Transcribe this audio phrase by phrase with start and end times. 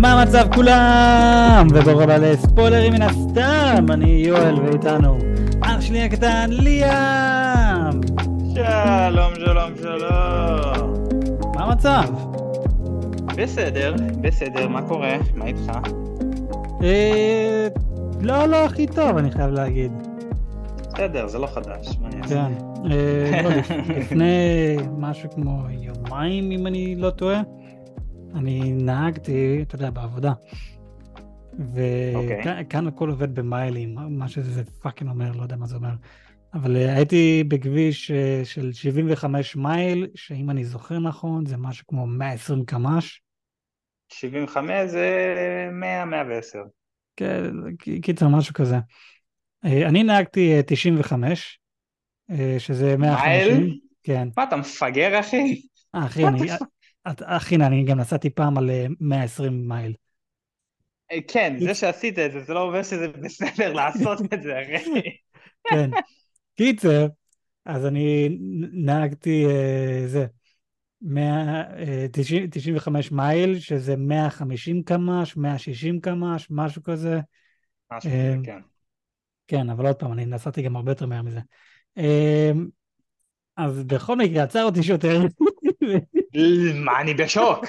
[0.00, 1.66] מה המצב כולם?
[1.74, 5.18] וברוך הבא לספוילרים מן הסתם, אני יואל ואיתנו
[5.60, 8.00] אח שלי הקטן ליאם!
[8.54, 10.94] שלום, שלום, שלום.
[11.54, 12.04] מה המצב?
[13.36, 15.16] בסדר, בסדר, מה קורה?
[15.34, 15.72] מה איתך?
[16.82, 17.68] אה...
[18.20, 19.92] לא, לא הכי טוב, אני חייב להגיד.
[20.94, 22.34] בסדר, זה לא חדש, מה אני אעשה?
[22.34, 22.52] כן.
[22.90, 24.36] אה, לא, לפ- לפני
[24.98, 27.40] משהו כמו יומיים, אם אני לא טועה,
[28.34, 30.32] אני נהגתי, אתה יודע, בעבודה.
[32.14, 32.60] אוקיי.
[32.60, 35.94] וכאן הכל עובד במיילים, מה שזה fucking אומר, לא יודע מה זה אומר.
[36.54, 42.06] אבל אה, הייתי בכביש אה, של 75 מייל, שאם אני זוכר נכון, זה משהו כמו
[42.06, 43.20] 120 קמ"ש.
[44.12, 46.58] 75 זה 100, 110.
[47.16, 47.50] כן,
[48.02, 48.76] קיצר, משהו כזה.
[49.64, 51.60] אה, אני נהגתי אה, 95,
[52.30, 53.56] אה, שזה 150.
[53.56, 53.78] מייל?
[54.02, 54.28] כן.
[54.36, 55.62] מה, אתה מפגר, אחי?
[55.92, 56.40] אחי, אני,
[57.08, 59.94] את- אחי, אני גם נסעתי פעם על אה, 120 מייל.
[61.12, 65.00] אה, כן, זה שעשית את זה, זה לא אומר שזה בסדר לעשות את זה, אחי.
[65.70, 65.90] כן.
[66.56, 67.06] קיצר,
[67.64, 68.28] אז אני
[68.72, 70.26] נהגתי אה, זה,
[71.02, 77.20] 100, אה, 90 95 מייל, שזה 150 קמ"ש, 160 קמ"ש, משהו כזה.
[77.92, 78.60] משהו אה, כזה, כן.
[79.48, 81.40] כן, אבל עוד פעם, אני נסעתי גם הרבה יותר מהר מזה.
[81.98, 82.50] אה,
[83.56, 85.20] אז בכל מקרה, עצר אותי שוטר.
[86.74, 87.64] מה, אני בשוק.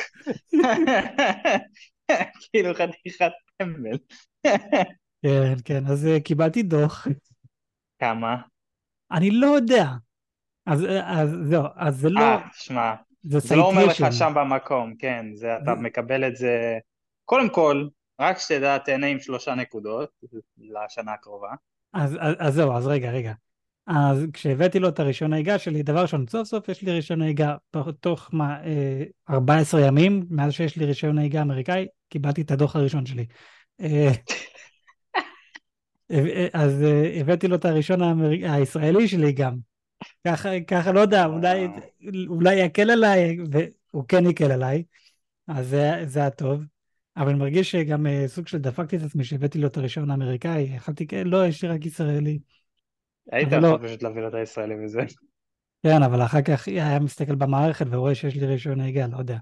[2.52, 3.98] כאילו חתיכת טמבל.
[5.24, 7.08] כן, כן, אז אה, קיבלתי דוח.
[8.00, 8.36] כמה?
[9.12, 9.86] אני לא יודע.
[10.66, 14.06] אז, אה, אז זהו, אז זה לא, אה, שמע, זה זה לא אומר לך.
[14.12, 16.78] שם במקום, כן, זה אתה זה- מקבל את זה,
[17.26, 17.88] קודם כל,
[18.20, 20.10] רק שתדע, תהנה עם שלושה נקודות
[20.58, 21.50] לשנה הקרובה.
[21.94, 23.34] אז, אז, אז זהו, אז רגע, רגע.
[23.96, 27.56] אז כשהבאתי לו את הרישיון נהיגה שלי, דבר ראשון, סוף סוף יש לי רישיון נהיגה,
[28.00, 33.06] תוך- מה, אה, 14 ימים, מאז שיש לי רישיון נהיגה אמריקאי, קיבלתי את הדוח הראשון
[33.06, 33.26] שלי.
[33.82, 34.12] אה,
[36.12, 38.30] אה, אז אה, הבאתי לו את הראשון האמר...
[38.30, 39.58] הישראלי שלי גם.
[40.28, 41.68] ככה, ככה, לא יודע, אולי,
[42.28, 44.84] אולי יקל עליי, והוא כן יקל עליי,
[45.48, 46.64] אז זה, זה היה טוב.
[47.18, 50.62] אבל אני מרגיש שגם אה, סוג של דפקתי את עצמי שהבאתי לו את הרישיון האמריקאי,
[50.62, 52.40] יכלתי, לא, יש לי רק ישראלי.
[53.32, 53.68] היית אבל לא.
[53.68, 55.02] יכול פשוט להביא לו את הישראלי וזה.
[55.84, 59.38] כן, אבל אחר כך היה מסתכל במערכת ורואה שיש לי רישיון נהיגה, לא יודע.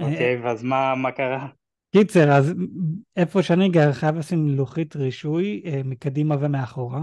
[0.00, 1.48] אה, אוקיי, ואז מה מה קרה?
[1.92, 2.54] קיצר, אז
[3.16, 7.00] איפה שאני גר חייב לשים לוחית רישוי אה, מקדימה ומאחורה.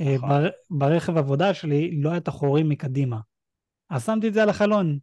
[0.00, 0.28] אה, נכון.
[0.28, 3.20] בר, ברכב עבודה שלי לא היה את החורים מקדימה.
[3.90, 4.98] אז שמתי את זה על החלון.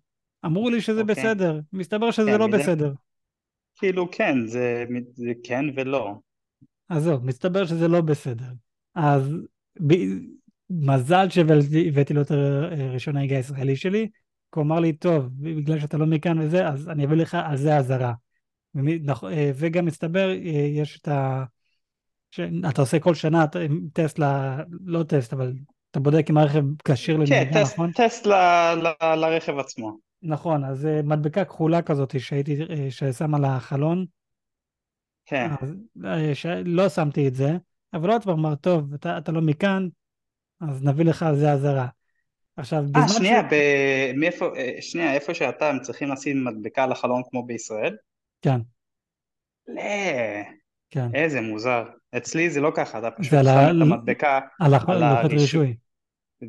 [0.45, 1.15] אמרו לי שזה אוקיי.
[1.15, 2.93] בסדר, מסתבר שזה כן, לא מזה- בסדר.
[3.75, 6.13] כאילו, כן, זה זה כן ולא.
[6.89, 8.51] אז זהו, מסתבר שזה לא בסדר.
[8.97, 9.31] אז
[9.87, 9.93] ב...
[10.69, 14.07] מזל שהבאתי לו את הרישיון נהיגה הישראלי שלי,
[14.53, 17.57] כי הוא אמר לי, טוב, בגלל שאתה לא מכאן וזה, אז אני אביא לך על
[17.57, 18.13] זה אזהרה.
[18.75, 20.35] ומי- נכ- אה, וגם מסתבר, אה,
[20.69, 21.43] יש את ה...
[22.31, 23.59] שאתה עושה כל שנה אתה-
[23.93, 24.23] טסט, ל...
[24.85, 25.53] לא טסט, אבל
[25.91, 27.91] אתה בודק אם הרכב כשיר כן, לנהיגה, טסט- נכון?
[27.91, 28.33] טסט ל-
[29.03, 29.97] ל- לרכב עצמו.
[30.21, 32.57] נכון, אז אה, מדבקה כחולה כזאת שהייתי,
[32.89, 34.05] ששם על החלון,
[35.25, 35.49] כן.
[35.61, 35.75] אז
[36.33, 36.45] ש...
[36.65, 37.57] לא שמתי את זה,
[37.97, 39.87] אבל עוד פעם אמר, טוב, אתה, אתה לא מכאן,
[40.61, 41.87] אז נביא לך על זה אזהרה.
[42.57, 46.91] עכשיו, אה, בזמן שנייה, ב- מאיפה, אה, שנייה, איפה שאתה, הם צריכים לשים מדבקה על
[46.91, 47.95] החלון כמו בישראל?
[48.41, 48.59] כן,
[49.67, 49.81] לא,
[50.89, 51.83] כן, איזה מוזר.
[52.17, 55.31] אצלי זה לא ככה, אתה פשוט על שם את המדבקה על הח- על לוחית.
[55.31, 55.77] רישוי.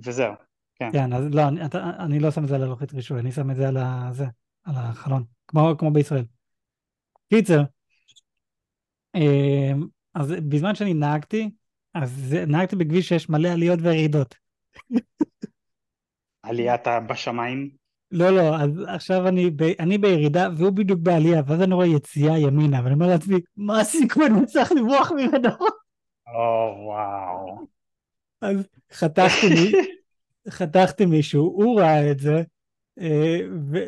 [0.05, 0.33] וזהו.
[0.75, 0.93] כן.
[0.93, 3.51] כן, אז לא, אני, אתה, אני לא שם את זה על הלוחית רישוי, אני שם
[3.51, 4.25] את זה על, הזה,
[4.65, 6.25] על החלון, כמו, כמו בישראל.
[7.31, 7.63] קיצר,
[9.17, 9.73] אה,
[10.19, 11.51] אז בזמן שאני נהגתי,
[11.95, 14.35] אז נהגתי בכביש שיש מלא עליות וירידות.
[16.43, 17.71] עליית בשמיים.
[18.11, 22.39] לא, לא, אז עכשיו אני, ב, אני בירידה והוא בדיוק בעלייה, ואז אני רואה יציאה
[22.39, 25.49] ימינה, ואני אומר לעצמי, מה הסיכוי, אני צריך לברוח ממנו.
[26.35, 27.67] או וואו.
[28.41, 29.73] אז חתכתי, מ-
[30.51, 32.43] חתכתי מישהו, הוא ראה את זה,
[33.01, 33.39] אה,
[33.73, 33.79] ו,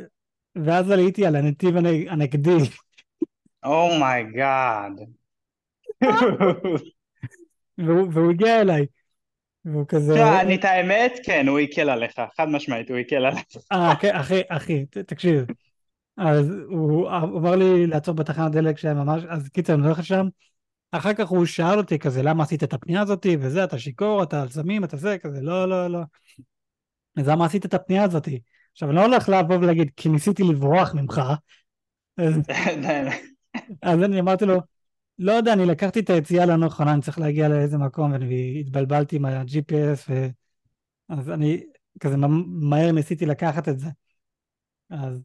[0.65, 2.59] ואז עליתי על הנתיב הנ- הנגדי.
[3.65, 4.93] oh my god.
[7.79, 8.87] והוא, והוא הגיע אליי.
[9.65, 13.45] והוא כזה, אני את האמת, כן, הוא הקל עליך, חד משמעית, הוא הקל עליך.
[13.73, 15.45] אה, כן, אחי, אחי, תקשיב.
[16.17, 20.27] אז הוא אמר לי לעצור בתחנת דלק שהיה ממש, אז קיצר, אני הולך לשם.
[20.93, 24.43] אחר כך הוא שאל אותי כזה, למה עשית את הפנייה הזאתי, וזה, אתה שיכור, אתה
[24.43, 26.01] על סמים, אתה זה, כזה, לא, לא, לא.
[27.17, 28.41] אז למה עשית את הפנייה הזאתי?
[28.73, 31.23] עכשיו, אני לא הולך לבוא ולהגיד, כי ניסיתי לברוח ממך.
[32.17, 32.35] אז,
[33.83, 34.61] אז אני אמרתי לו,
[35.23, 39.17] לא יודע, אני לקחתי את היציאה הלא נכונה, אני צריך להגיע לאיזה מקום, ואני התבלבלתי
[39.17, 40.27] עם ה-GPS, ו...
[41.09, 41.63] אז אני
[42.01, 43.89] כזה מהר ניסיתי לקחת את זה.
[44.91, 45.21] אז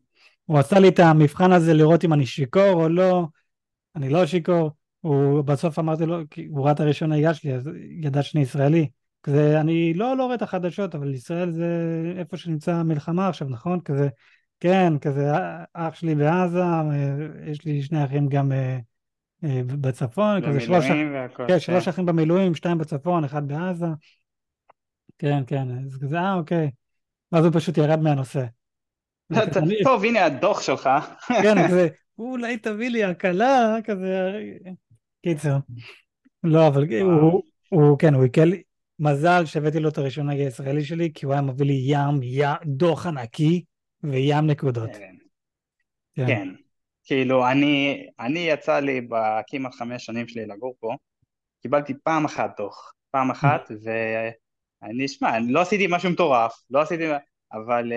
[0.46, 3.28] הוא עשה לי את המבחן הזה לראות אם אני שיכור או לא,
[3.96, 4.72] אני לא שיכור,
[5.02, 7.70] הוא בסוף אמרתי לו, כי הוא ראה את הראשון נהיגה שלי, אז
[8.02, 8.90] ידע שאני ישראלי.
[9.24, 11.68] כזה, אני לא, לא רואה את החדשות, אבל ישראל זה
[12.18, 13.82] איפה שנמצא המלחמה עכשיו, נכון?
[13.82, 14.10] כזה,
[14.60, 15.32] כן, כזה,
[15.74, 16.64] אח שלי בעזה,
[17.46, 18.80] יש לי שני אחים גם אה, אה,
[19.82, 23.86] בצפון, כזה שלוש, והכל, כן, שלוש אחים במילואים, שתיים בצפון, אחד בעזה.
[25.18, 26.72] כן, כן, אז כזה, אה, אוקיי.
[27.32, 28.46] ואז הוא פשוט ירד מהנושא.
[29.84, 30.90] טוב, הנה הדוח שלך.
[31.28, 31.88] כן, כזה,
[32.20, 34.32] אולי תביא לי הקלה, כזה,
[35.24, 35.58] קיצר.
[36.44, 36.86] לא, אבל.
[37.70, 38.54] הוא, כן, הוא הקל,
[39.00, 42.56] מזל שהבאתי לו את הראשון נגד הישראלי שלי, כי הוא היה מביא לי ים, ים,
[42.66, 43.64] דוח ענקי
[44.04, 44.90] וים נקודות.
[46.16, 46.50] כן.
[47.06, 50.96] כאילו, אני, אני יצא לי בכמעט חמש שנים שלי לגור פה,
[51.62, 57.04] קיבלתי פעם אחת דוח, פעם אחת, ואני, שמע, לא עשיתי משהו מטורף, לא עשיתי,
[57.52, 57.92] אבל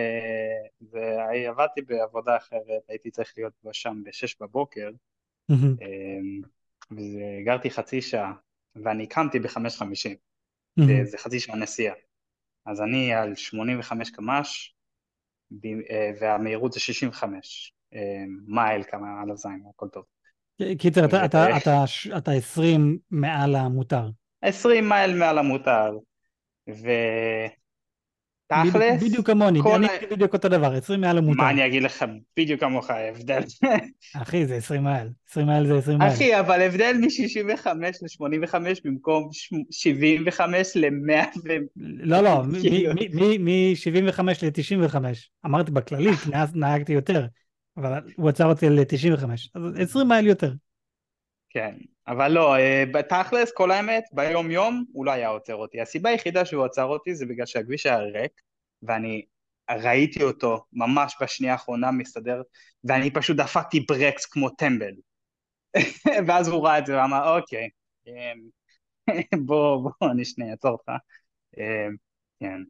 [0.81, 1.17] זה,
[1.49, 4.91] עבדתי בעבודה אחרת, הייתי צריך להיות שם בשש בבוקר,
[5.49, 6.19] מהמם, אה,
[6.91, 8.33] וגרתי חצי שעה,
[8.77, 10.17] ואני קמתי בחמש חמישים,
[10.77, 11.05] מהמם.
[11.05, 11.95] זה חצי שעה נסיעה.
[12.67, 14.75] אז אני על 85 קמ"ש,
[15.91, 17.78] אה, והמהירות זה 65 אה,
[18.47, 20.05] מייל כמה על הזין, הכל טוב.
[20.79, 21.85] קיצר, אתה, אתה, אתה,
[22.17, 24.09] אתה 20 מעל המותר.
[24.43, 25.91] 20 מייל מעל המותר,
[26.69, 27.53] ותכלס,
[29.03, 31.43] בדיוק כמוני, כל אני בדיוק אותו דבר, 20 מעל המותר.
[31.43, 32.05] מה אני אגיד לך
[32.37, 33.41] בדיוק כמוך ההבדל.
[34.23, 35.09] אחי, זה 20 מעל.
[35.31, 36.09] 20 מעל זה 20 מעל.
[36.09, 38.55] אחי, אבל הבדל מ-65 ל-85
[38.85, 41.49] במקום ש- 75 ל-100 ו...
[41.77, 42.93] לא, לא, כאילו.
[43.41, 44.97] מ-75 ל-95.
[45.47, 47.27] אמרתי בכללי, כי אז נהגתי יותר,
[47.79, 49.25] אבל הוא עצר אותי ל-95.
[49.55, 50.53] אז 20 מייל יותר.
[51.51, 51.75] כן,
[52.07, 55.81] אבל לא, אה, בתכלס, כל האמת, ביום יום הוא לא היה עוצר אותי.
[55.81, 58.33] הסיבה היחידה שהוא עצר אותי זה בגלל שהכביש היה ריק,
[58.83, 59.25] ואני
[59.71, 62.43] ראיתי אותו ממש בשנייה האחרונה מסתדר,
[62.85, 64.93] ואני פשוט דפקתי ברקס כמו טמבל.
[66.27, 67.69] ואז הוא ראה את זה ואמר, אוקיי,
[68.09, 68.33] אה,
[69.47, 70.89] בוא, בוא, אני שנייה אעצור אותך.
[71.59, 71.89] אה,
[72.41, 72.63] כן,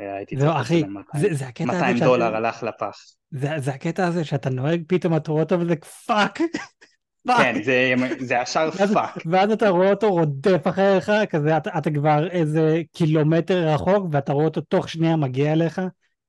[0.00, 2.62] אה, הייתי זהו, צריך אחי, לשלם 200 זה זה הקטע הזה 200 שאתה- דולר הלך
[2.62, 2.98] לפח.
[3.30, 5.74] זה זה הקטע הזה שאתה נוהג, פתאום אתה רואה אותו וזה
[6.06, 6.38] fuck.
[7.38, 9.22] כן, זה- זה ישר fuck.
[9.26, 14.44] ואז אתה רואה אותו רודף אחריך, כזה אתה, אתה כבר איזה קילומטר רחוק, ואתה רואה
[14.44, 15.80] אותו תוך שנייה מגיע אליך,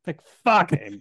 [0.06, 0.12] זה
[0.44, 0.70] fuck.
[0.70, 0.94] כן.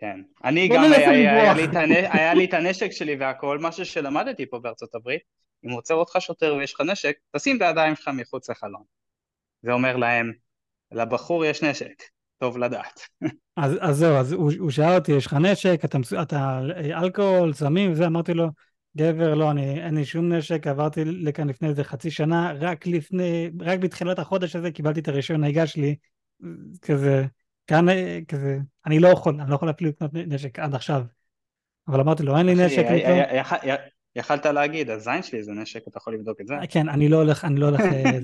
[0.00, 0.20] כן.
[0.44, 1.56] אני גם, היה, היה, לברוח.
[1.56, 5.20] לי את הנ- היה לי את הנשק שלי והכל, משהו שלמדתי פה בארצות הברית,
[5.66, 8.82] אם עוצר אותך שוטר ויש לך נשק, תשים את הידיים שלך מחוץ לחלון.
[9.62, 10.32] זה אומר להם,
[10.92, 12.02] לבחור יש נשק,
[12.38, 13.00] טוב לדעת.
[13.56, 17.52] אז, אז זהו, אז הוא, הוא שאל אותי, יש לך נשק, אתה, אתה אה, אלכוהול,
[17.52, 18.48] סמים וזה, אמרתי לו,
[18.96, 23.50] גבר, לא, אני, אין לי שום נשק, עברתי לכאן לפני איזה חצי שנה, רק לפני,
[23.60, 25.96] רק בתחילת החודש הזה קיבלתי את הרישיון נהיגה שלי,
[26.82, 27.26] כזה,
[27.66, 31.02] כאן, אה, כזה, אני לא יכול, אני לא יכול אפילו לקנות נשק עד עכשיו.
[31.88, 33.70] אבל אמרתי לו, אין לי נשק י-
[34.16, 36.54] יכלת להגיד, הזין שלי זה נשק, אתה יכול לבדוק את זה.
[36.68, 37.80] כן, אני לא הולך, אני לא הולך.
[37.80, 38.18] אה,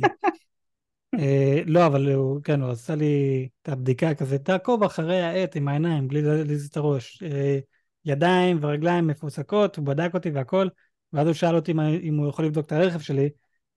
[1.67, 6.09] לא, אבל הוא, כן, הוא עשה לי את הבדיקה כזה, תעקוב אחרי העט עם העיניים,
[6.09, 7.23] בלי להזיז את הראש.
[7.23, 7.59] אה,
[8.05, 10.69] ידיים ורגליים מפוסקות, הוא בדק אותי והכל,
[11.13, 13.29] ואז הוא שאל אותי אם, אם הוא יכול לבדוק את הרכב שלי.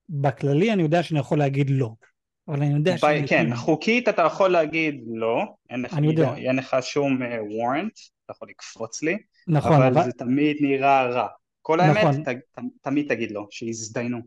[0.08, 1.90] בכללי אני יודע שאני יכול להגיד לא,
[2.48, 6.22] אבל אני יודע ב- כן, חוקית אתה יכול להגיד לא, אין לך, יודע.
[6.22, 7.18] לא- אין לך שום
[7.50, 7.92] וורנט,
[8.24, 9.16] אתה יכול לקפוץ לי,
[9.48, 10.04] נכון, אבל אבל...
[10.04, 11.26] זה תמיד נראה רע.
[11.62, 12.24] כל האמת, נכון.
[12.24, 14.18] ת- ת- תמיד תגיד לא, שיזדיינו.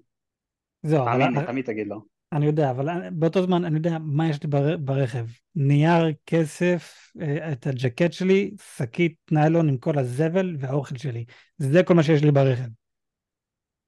[0.84, 1.98] זהו, אבל תמיד תגיד לא.
[2.32, 5.26] אני יודע, אבל באותו זמן אני יודע מה יש לי בר- ברכב.
[5.56, 11.26] נייר, כסף, אה, את הג'קט שלי, שקית ניילון עם כל הזבל והאוכל שלי.
[11.58, 12.68] זה כל מה שיש לי ברכב.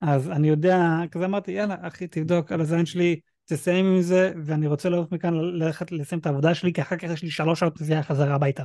[0.01, 0.79] אז אני יודע,
[1.11, 5.33] כזה אמרתי, יאללה, אחי, תבדוק על הזין שלי, תסיים עם זה, ואני רוצה לעוף מכאן
[5.33, 8.63] ללכת לסיים את העבודה שלי, כי אחר כך יש לי שלוש שעות נסיעה חזרה הביתה.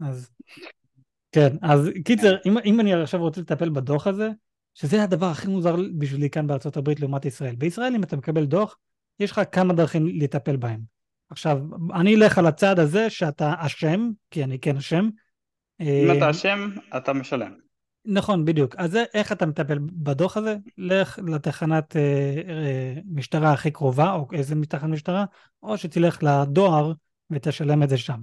[0.00, 0.30] אז,
[1.32, 4.30] כן, אז קיצר, אם, אם אני עכשיו רוצה לטפל בדוח הזה,
[4.76, 7.54] שזה הדבר הכי מוזר בשבילי כאן בארצות הברית לעומת ישראל.
[7.54, 8.76] בישראל אם אתה מקבל דוח,
[9.20, 10.80] יש לך כמה דרכים לטפל בהם.
[11.30, 11.58] עכשיו,
[11.94, 15.08] אני אלך על הצעד הזה שאתה אשם, כי אני כן אשם.
[15.80, 17.52] אם אה, אתה אשם, אתה משלם.
[18.04, 18.76] נכון, בדיוק.
[18.76, 20.56] אז איך אתה מטפל בדוח הזה?
[20.78, 22.02] לך לתחנת אה,
[22.48, 25.24] אה, משטרה הכי קרובה, או איזה תחנת משטרה,
[25.62, 26.92] או שתלך לדואר
[27.30, 28.20] ותשלם את זה שם,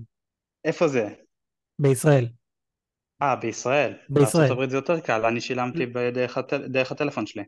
[0.66, 1.10] איפה זה?
[1.80, 2.28] בישראל.
[3.22, 3.94] אה, בישראל.
[4.10, 4.52] בישראל.
[4.52, 6.38] הברית זה יותר קל, אני שילמתי בדרך
[6.70, 7.44] דרך הטלפון שלי.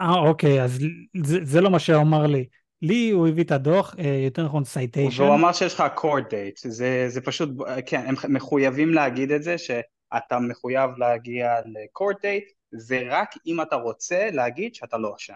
[0.00, 0.78] אה, אוקיי, אז
[1.24, 2.46] זה, זה לא מה שהוא אמר לי.
[2.82, 5.22] לי הוא הביא את הדוח, אה, יותר נכון citation.
[5.22, 7.50] והוא אמר שיש לך court date, זה, זה פשוט,
[7.86, 13.76] כן, הם מחויבים להגיד את זה, שאתה מחויב להגיע ל-court date, זה רק אם אתה
[13.76, 15.34] רוצה להגיד שאתה לא אשם.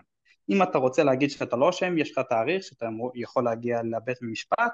[0.50, 4.72] אם אתה רוצה להגיד שאתה לא אשם, יש לך תאריך שאתה יכול להגיע לבית המשפט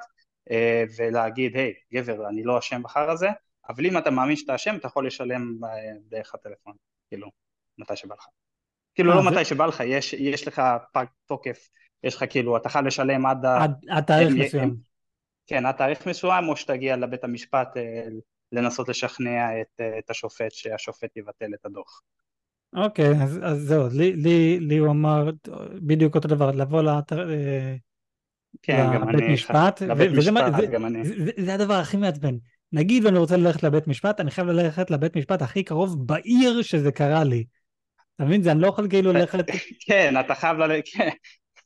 [0.50, 3.28] אה, ולהגיד, היי, גבר, אני לא אשם בחר הזה,
[3.68, 5.70] אבל אם אתה מאמין שאתה אשם, אתה יכול לשלם אה,
[6.08, 6.72] דרך הטלפון,
[7.08, 7.30] כאילו,
[7.78, 8.26] מתי שבא לך.
[8.94, 11.68] כאילו אה, לא מתי שבא לך, יש, יש לך פג תוקף,
[12.02, 13.46] יש לך כאילו, אתה חייב לשלם עד.
[13.88, 14.76] עד תאריך מסוים.
[15.46, 18.06] כן, עד תאריך מסוים, או שתגיע לבית המשפט אה,
[18.52, 22.02] לנסות לשכנע את, את השופט שהשופט יבטל את הדוח.
[22.76, 25.30] אוקיי, אז, אז זהו, לי, לי, לי הוא אמר
[25.82, 27.28] בדיוק אותו דבר, לבוא לאתר,
[28.62, 31.02] כן, גם אני, משפט, לבית משפט, גם אני.
[31.44, 32.36] זה הדבר הכי מעצבן.
[32.72, 36.92] נגיד ואני רוצה ללכת לבית משפט, אני חייב ללכת לבית משפט הכי קרוב בעיר שזה
[36.92, 37.44] קרה לי.
[38.16, 38.42] אתה מבין?
[38.42, 39.44] זה אני לא יכול כאילו ללכת,
[39.86, 40.84] כן, אתה חייב ללכת,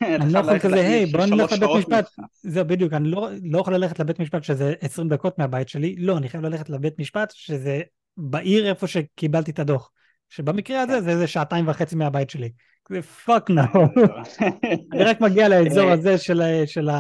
[0.01, 0.23] כן.
[0.23, 2.09] אני לא יכול כזה, היי, בוא נלך לבית משפט.
[2.43, 6.19] זהו, בדיוק, אני לא, לא יכול ללכת לבית משפט שזה 20 דקות מהבית שלי, לא,
[6.19, 7.81] אני חייב ללכת לבית משפט שזה
[8.17, 9.91] בעיר איפה שקיבלתי את הדוח.
[10.31, 11.01] שבמקרה הזה כן.
[11.01, 12.51] זה איזה שעתיים וחצי מהבית שלי.
[12.91, 13.47] זה fuck.
[13.47, 13.55] כן,
[14.93, 16.91] אני רק מגיע לאזור אה, הזה של,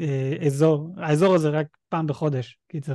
[0.00, 2.94] ה- של האזור, הזה רק פעם בחודש, קיצר.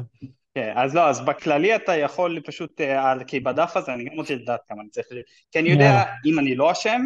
[0.55, 4.35] כן, אז לא, אז בכללי אתה יכול פשוט, אה, כי בדף הזה אני גם רוצה
[4.35, 5.07] לדעת כמה אני צריך,
[5.51, 6.03] כי אני יודע.
[6.25, 7.01] אם אני לא אשם,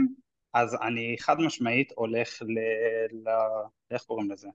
[0.53, 2.59] אז אני חד משמעית הולך ל...
[3.27, 3.31] ל...
[3.91, 4.47] איך קוראים לזה?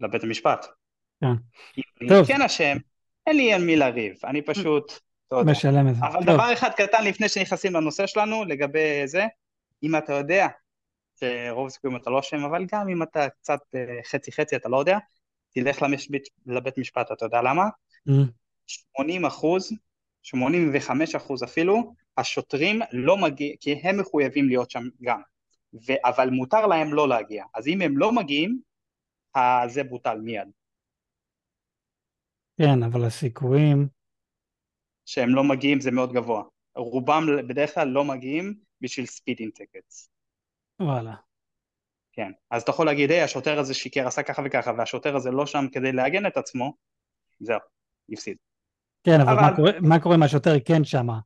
[0.00, 0.66] לבית המשפט.
[1.20, 1.26] כן.
[1.78, 2.26] אם אני.
[2.26, 2.76] כן אשם,
[3.26, 4.92] אין לי על מי לריב, אני פשוט,
[5.28, 5.52] אתה יודע.
[5.52, 6.06] משלם את זה.
[6.06, 9.26] אבל דבר אחד קטן לפני שנכנסים לנושא שלנו, לגבי זה,
[9.82, 10.46] אם אתה יודע
[11.20, 14.76] שרוב הסיכויים אתה לא אשם, אבל גם אם אתה קצת אה, חצי חצי, אתה לא
[14.76, 14.98] יודע,
[15.50, 17.64] תלך למשבית, לבית משפט, אתה יודע למה?
[18.08, 18.24] אמ,
[18.66, 19.72] 80 אחוז,
[20.22, 25.20] 85 אחוז אפילו, השוטרים לא מגיעים, כי הם מחויבים להיות שם גם,
[25.74, 28.60] ו, אבל מותר להם לא להגיע, אז אם הם לא מגיעים,
[29.36, 30.48] ה- זה בוטל מיד,
[32.58, 33.88] כן, אבל הסיכויים,
[35.04, 36.42] שהם לא מגיעים זה מאוד גבוה,
[36.76, 40.10] רובם בדרך כלל לא מגיעים בשביל speeding tickets,
[40.80, 41.14] וואלה.
[42.12, 45.46] כן, אז אתה יכול להגיד, היי, השוטר הזה שיקר, עשה ככה וככה, והשוטר הזה לא
[45.46, 46.74] שם כדי להגן את עצמו,
[47.40, 47.58] זהו,
[48.12, 48.36] הפסיד.
[49.04, 51.18] כן, אבל מה אבל- קורה- מה קורה אם השוטר כן שמה?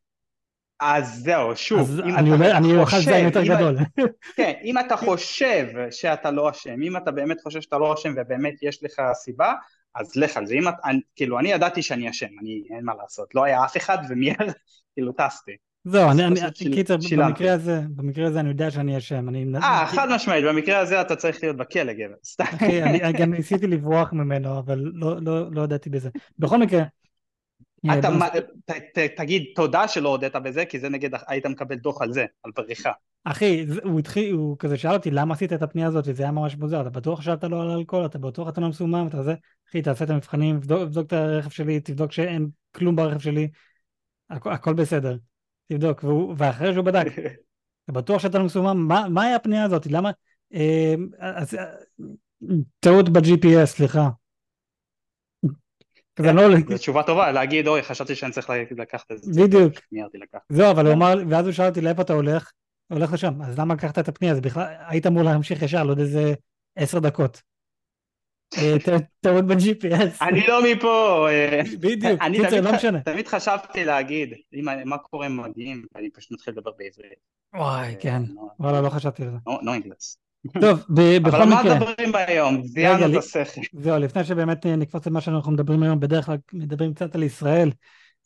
[0.80, 3.76] אז זהו, שוב, אז אם אני אתה אומר, אני אוכל זין יותר גדול.
[4.36, 8.54] כן, אם אתה חושב שאתה לא אשם, אם אתה באמת חושב שאתה לא אשם ובאמת
[8.62, 9.52] יש לך סיבה,
[9.94, 10.54] אז לך על זה.
[10.54, 13.76] אם את, אני, כאילו, אני ידעתי שאני אשם, אני, אין מה לעשות, לא היה אף
[13.76, 14.36] אחד ומיד,
[14.94, 15.56] כאילו, טסתי.
[15.84, 16.40] זהו, אני, אני,
[16.74, 16.96] קיצר.
[17.18, 19.28] במקרה הזה, במקרה הזה אני יודע שאני אשם.
[19.28, 22.14] אני, אה, חד משמעית, במקרה הזה אתה צריך להיות בכלא, גבר.
[22.24, 22.44] סתם.
[22.44, 26.10] אחי, אני גם ניסיתי לברוח ממנו, אבל לא, לא, לא ידעתי בזה.
[26.38, 26.82] בכל מקרה,
[27.86, 28.08] אתה,
[28.64, 32.24] ת, ת, תגיד תודה שלא הודית בזה, כי זה נגד, היית מקבל דוח על זה,
[32.42, 32.90] על בריחה.
[33.24, 36.56] אחי, הוא התחיל, הוא כזה שאל אותי למה עשית את הפנייה הזאת, וזה היה ממש
[36.56, 39.34] מוזר, אתה בטוח שאתה לא על אלכוהול, אתה בטוח אתה לא מסומם, אתה זה,
[39.70, 43.48] אחי, תעשה את המבחנים, תבדוק, תבדוק את הרכב שלי, תבדוק שאין כלום ברכב שלי,
[44.30, 45.16] הכ, הכל בסדר,
[45.68, 47.06] תבדוק, והוא, ואחרי שהוא בדק,
[47.84, 50.10] אתה בטוח שאתה לא מסומם, מה, מה היה הפנייה הזאת, למה,
[50.54, 51.64] אה, אז, אה,
[52.80, 54.08] טעות ב-GPS, סליחה.
[56.16, 59.42] כזה לא, זו תשובה טובה, להגיד, אוי, חשבתי שאני צריך לקחת את זה.
[59.42, 59.72] בדיוק.
[60.48, 62.52] זהו, אבל הוא אמר, ואז הוא שאל אותי לאיפה אתה הולך,
[62.88, 64.32] הולך לשם, אז למה לקחת את הפנייה?
[64.32, 66.34] אז בכלל, היית אמור להמשיך ישר, יודע איזה
[66.76, 67.42] עשר דקות.
[68.58, 68.76] אה,
[69.20, 70.22] טעות ב-GPS.
[70.22, 71.26] אני לא מפה.
[71.30, 73.00] אה, בדיוק, אני קיצר, לא משנה.
[73.00, 74.34] תמיד חשבתי להגיד,
[74.84, 77.18] מה קורה אם מגיעים, ואני פשוט מתחיל לדבר בעברית.
[77.54, 78.22] וואי, כן.
[78.34, 79.36] לא- וואלה, לא חשבתי על זה.
[79.46, 80.18] לא- לא אינגלס.
[80.60, 82.62] טוב, בכל אבל על מה מקרה, מדברים היום?
[82.66, 83.60] זיינו את השכל.
[83.72, 87.70] זהו, לפני שבאמת אה, נקפוץ למה שאנחנו מדברים היום, בדרך כלל מדברים קצת על ישראל,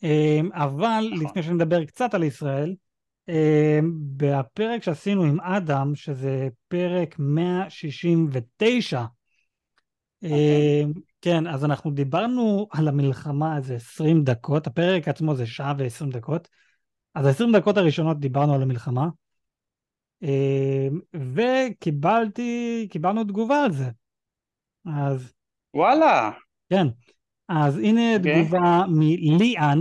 [0.03, 1.25] אה, אבל נכון.
[1.25, 2.75] לפני שנדבר קצת על ישראל,
[3.29, 3.79] אה,
[4.15, 9.05] בפרק שעשינו עם אדם, שזה פרק 169, אה,
[11.21, 16.47] כן, אז אנחנו דיברנו על המלחמה איזה 20 דקות, הפרק עצמו זה שעה ו-20 דקות,
[17.15, 19.07] אז ה-20 דקות הראשונות דיברנו על המלחמה,
[20.23, 20.87] אה,
[21.33, 23.89] וקיבלתי, קיבלנו תגובה על זה.
[24.85, 25.33] אז
[25.73, 26.31] וואלה.
[26.69, 26.87] כן,
[27.49, 28.43] אז הנה אוקיי.
[28.43, 29.79] תגובה מליאן,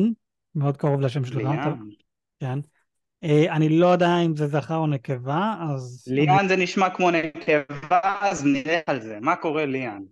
[0.54, 1.78] מאוד קרוב לשם שלך, ליאן.
[2.40, 2.58] כן.
[3.24, 6.04] אה, אני לא יודע אם זה זכר או נקבה, אז...
[6.10, 9.18] ליאן זה נשמע כמו נקבה, אז נראה על זה.
[9.20, 10.02] מה קורה ליאן?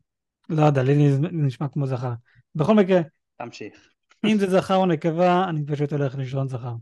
[0.49, 2.13] לא יודע, לי נשמע כמו זכר.
[2.55, 3.01] בכל מקרה,
[3.37, 3.89] תמשיך.
[4.25, 6.75] אם זה זכר או נקבה, אני פשוט הולך לישון זכר.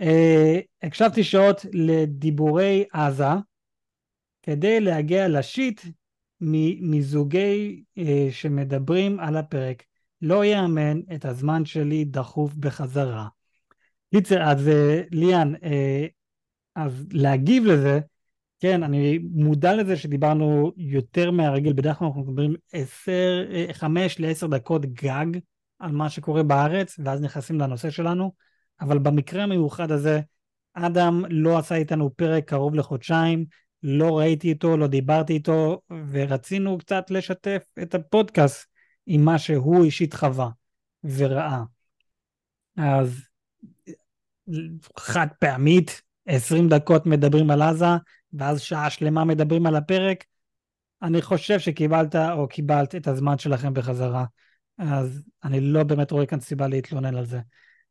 [0.00, 3.24] אה, הקשבתי שעות לדיבורי עזה,
[4.42, 5.80] כדי להגיע לשיט
[6.80, 9.82] מזוגי אה, שמדברים על הפרק.
[10.22, 13.28] לא יאמן, את הזמן שלי דחוף בחזרה.
[14.14, 16.06] קיצר, אז אה, ליאן, אה,
[16.74, 18.00] אז להגיב לזה,
[18.60, 24.46] כן, אני מודע לזה שדיברנו יותר מהרגיל, בדרך כלל אנחנו מדברים עשר, אה, חמש לעשר
[24.46, 25.26] דקות גג
[25.78, 28.32] על מה שקורה בארץ, ואז נכנסים לנושא שלנו,
[28.80, 30.20] אבל במקרה המיוחד הזה,
[30.74, 33.44] אדם לא עשה איתנו פרק קרוב לחודשיים,
[33.82, 38.66] לא ראיתי איתו, לא דיברתי איתו, ורצינו קצת לשתף את הפודקאסט
[39.06, 40.48] עם מה שהוא אישית חווה
[41.04, 41.62] וראה.
[42.76, 43.20] אז
[44.98, 47.86] חד פעמית, 20 דקות מדברים על עזה,
[48.32, 50.24] ואז שעה שלמה מדברים על הפרק,
[51.02, 54.24] אני חושב שקיבלת או קיבלת את הזמן שלכם בחזרה.
[54.78, 57.40] אז אני לא באמת רואה כאן סיבה להתלונן על זה.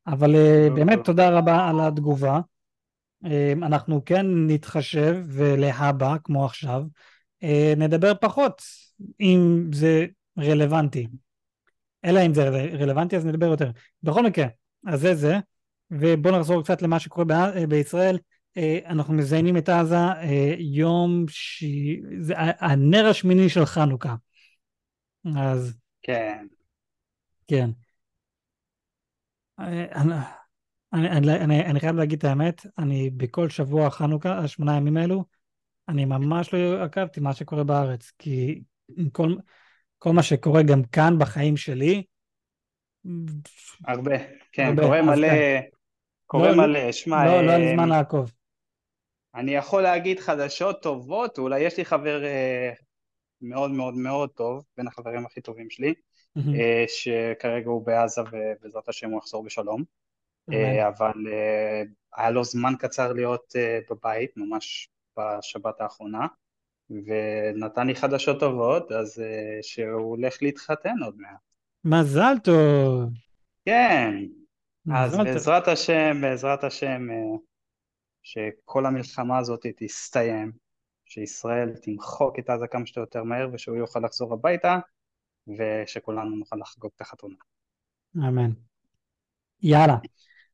[0.07, 2.39] אבל אה, באמת תודה רבה על התגובה.
[3.25, 6.83] אה, אנחנו כן נתחשב ולהבא, כמו עכשיו,
[7.43, 8.61] אה, נדבר פחות,
[9.21, 10.05] אם זה
[10.39, 11.07] רלוונטי.
[12.05, 13.71] אלא אם זה רלוונטי אז נדבר יותר.
[14.03, 14.47] בכל מקרה,
[14.87, 15.37] אז זה זה,
[15.91, 18.17] ובואו נחזור קצת למה שקורה בישראל.
[18.85, 19.97] אנחנו מזיינים את עזה
[20.57, 21.63] יום ש...
[22.19, 24.15] זה הנר השמיני של חנוכה.
[25.37, 25.77] אז...
[26.01, 26.45] כן.
[27.47, 27.69] כן.
[29.59, 29.83] אני,
[30.93, 35.25] אני, אני, אני, אני חייב להגיד את האמת, אני בכל שבוע חנוכה, השמונה ימים האלו,
[35.89, 38.61] אני ממש לא עקבתי מה שקורה בארץ, כי
[39.11, 39.35] כל,
[39.97, 42.03] כל מה שקורה גם כאן בחיים שלי...
[43.87, 44.15] הרבה,
[44.51, 45.61] כן, הרבה, קורה מלא, כן.
[46.25, 47.25] קורה לא, מלא, שמע...
[47.25, 48.31] לא, לא היה לי זמן לעקוב.
[49.37, 52.71] אני יכול להגיד חדשות טובות, אולי יש לי חבר אה,
[53.41, 55.93] מאוד מאוד מאוד טוב, בין החברים הכי טובים שלי,
[56.37, 59.83] אה, שכרגע הוא בעזה ובעזרת השם הוא יחזור בשלום,
[60.53, 61.81] אה, אבל אה,
[62.15, 63.53] היה לו זמן קצר להיות
[63.89, 64.89] בבית, ממש
[65.19, 66.27] בשבת האחרונה,
[66.89, 69.23] ונתן לי חדשות טובות, אז
[69.61, 71.39] שהוא הולך להתחתן עוד מעט.
[71.85, 73.09] מזל טוב.
[73.65, 74.13] כן,
[74.93, 77.07] אז בעזרת השם, בעזרת השם,
[78.27, 80.51] שכל המלחמה הזאת תסתיים,
[81.05, 84.79] שישראל תמחוק את עזה כמה שיותר מהר ושהוא יוכל לחזור הביתה,
[85.47, 87.35] ושכולנו נוכל לחגוג את החתונה.
[88.17, 88.51] אמן.
[89.61, 89.97] יאללה.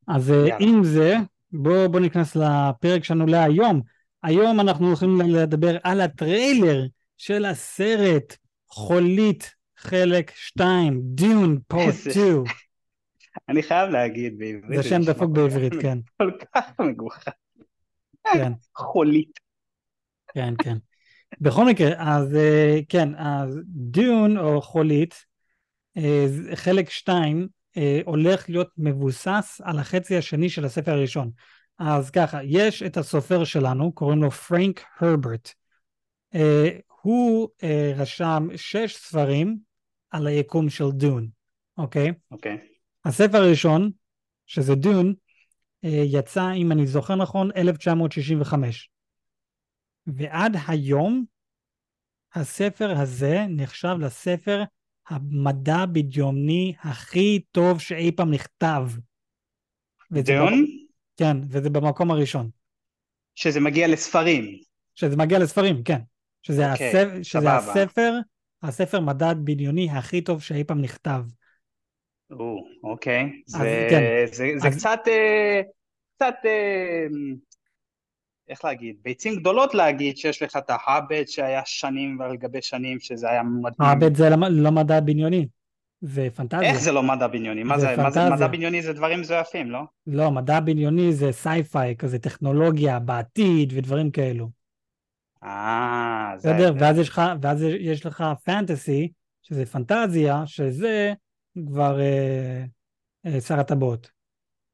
[0.08, 0.56] אז אה, יאללה.
[0.60, 1.14] עם זה,
[1.52, 3.80] בואו בוא ניכנס לפרק שלנו להיום.
[4.22, 8.36] היום אנחנו הולכים לדבר על הטריילר של הסרט
[8.68, 12.44] חולית חלק 2, דיון פורט 2.
[13.48, 14.82] אני חייב להגיד בעברית.
[14.82, 15.98] זה שם דפוק בעברית, כן.
[16.16, 17.28] כל כך מגוחך.
[18.32, 18.52] כן.
[18.74, 19.40] חולית.
[20.34, 20.76] כן, כן.
[21.40, 25.14] בכל מקרה, אז אה, כן, אז דיון או חולית,
[25.96, 31.30] אה, חלק 2, אה, הולך להיות מבוסס על החצי השני של הספר הראשון.
[31.78, 35.50] אז ככה, יש את הסופר שלנו, קוראים לו פרנק הרברט.
[37.02, 37.48] הוא
[37.96, 39.58] רשם שש ספרים
[40.10, 41.28] על היקום של דון,
[41.78, 42.12] אוקיי?
[42.30, 42.58] אוקיי.
[43.04, 43.90] הספר הראשון,
[44.46, 45.14] שזה דון,
[45.88, 48.90] יצא, אם אני זוכר נכון, 1965.
[50.06, 51.24] ועד היום
[52.34, 54.62] הספר הזה נחשב לספר
[55.08, 58.88] המדע בדיוני הכי טוב שאי פעם נכתב.
[60.12, 60.66] דיון?
[61.16, 62.50] כן, וזה במקום הראשון.
[63.34, 64.58] שזה מגיע לספרים.
[64.94, 65.98] שזה מגיע לספרים, כן.
[66.42, 68.12] שזה, okay, אוקיי, הספר, שזה הספר,
[68.62, 71.24] הספר מדע בדיוני הכי טוב שאי פעם נכתב.
[72.30, 73.42] או, אוקיי.
[73.46, 74.02] זה, כן.
[74.32, 74.76] זה, זה אז...
[74.76, 75.60] קצת, אה,
[76.16, 77.06] קצת אה,
[78.48, 83.30] איך להגיד, ביצים גדולות להגיד שיש לך את ההאבט שהיה שנים על גבי שנים, שזה
[83.30, 83.90] היה מדהים.
[83.90, 85.46] האבט זה לא, לא מדע בניוני,
[86.00, 86.70] זה פנטזיה.
[86.70, 87.62] איך זה לא מדע בדיוני?
[87.62, 89.80] מה זה, מה זה מדע בדיוני זה דברים מזויפים, לא?
[90.06, 94.50] לא, מדע בדיוני זה sci-fi, כזה טכנולוגיה בעתיד ודברים כאלו.
[95.44, 96.52] אה, זה...
[96.52, 101.12] בסדר, ואז יש לך, ואז יש לך fantasy, שזה פנטזיה, שזה
[101.66, 102.64] כבר אה,
[103.26, 104.10] אה, שר הטבעות.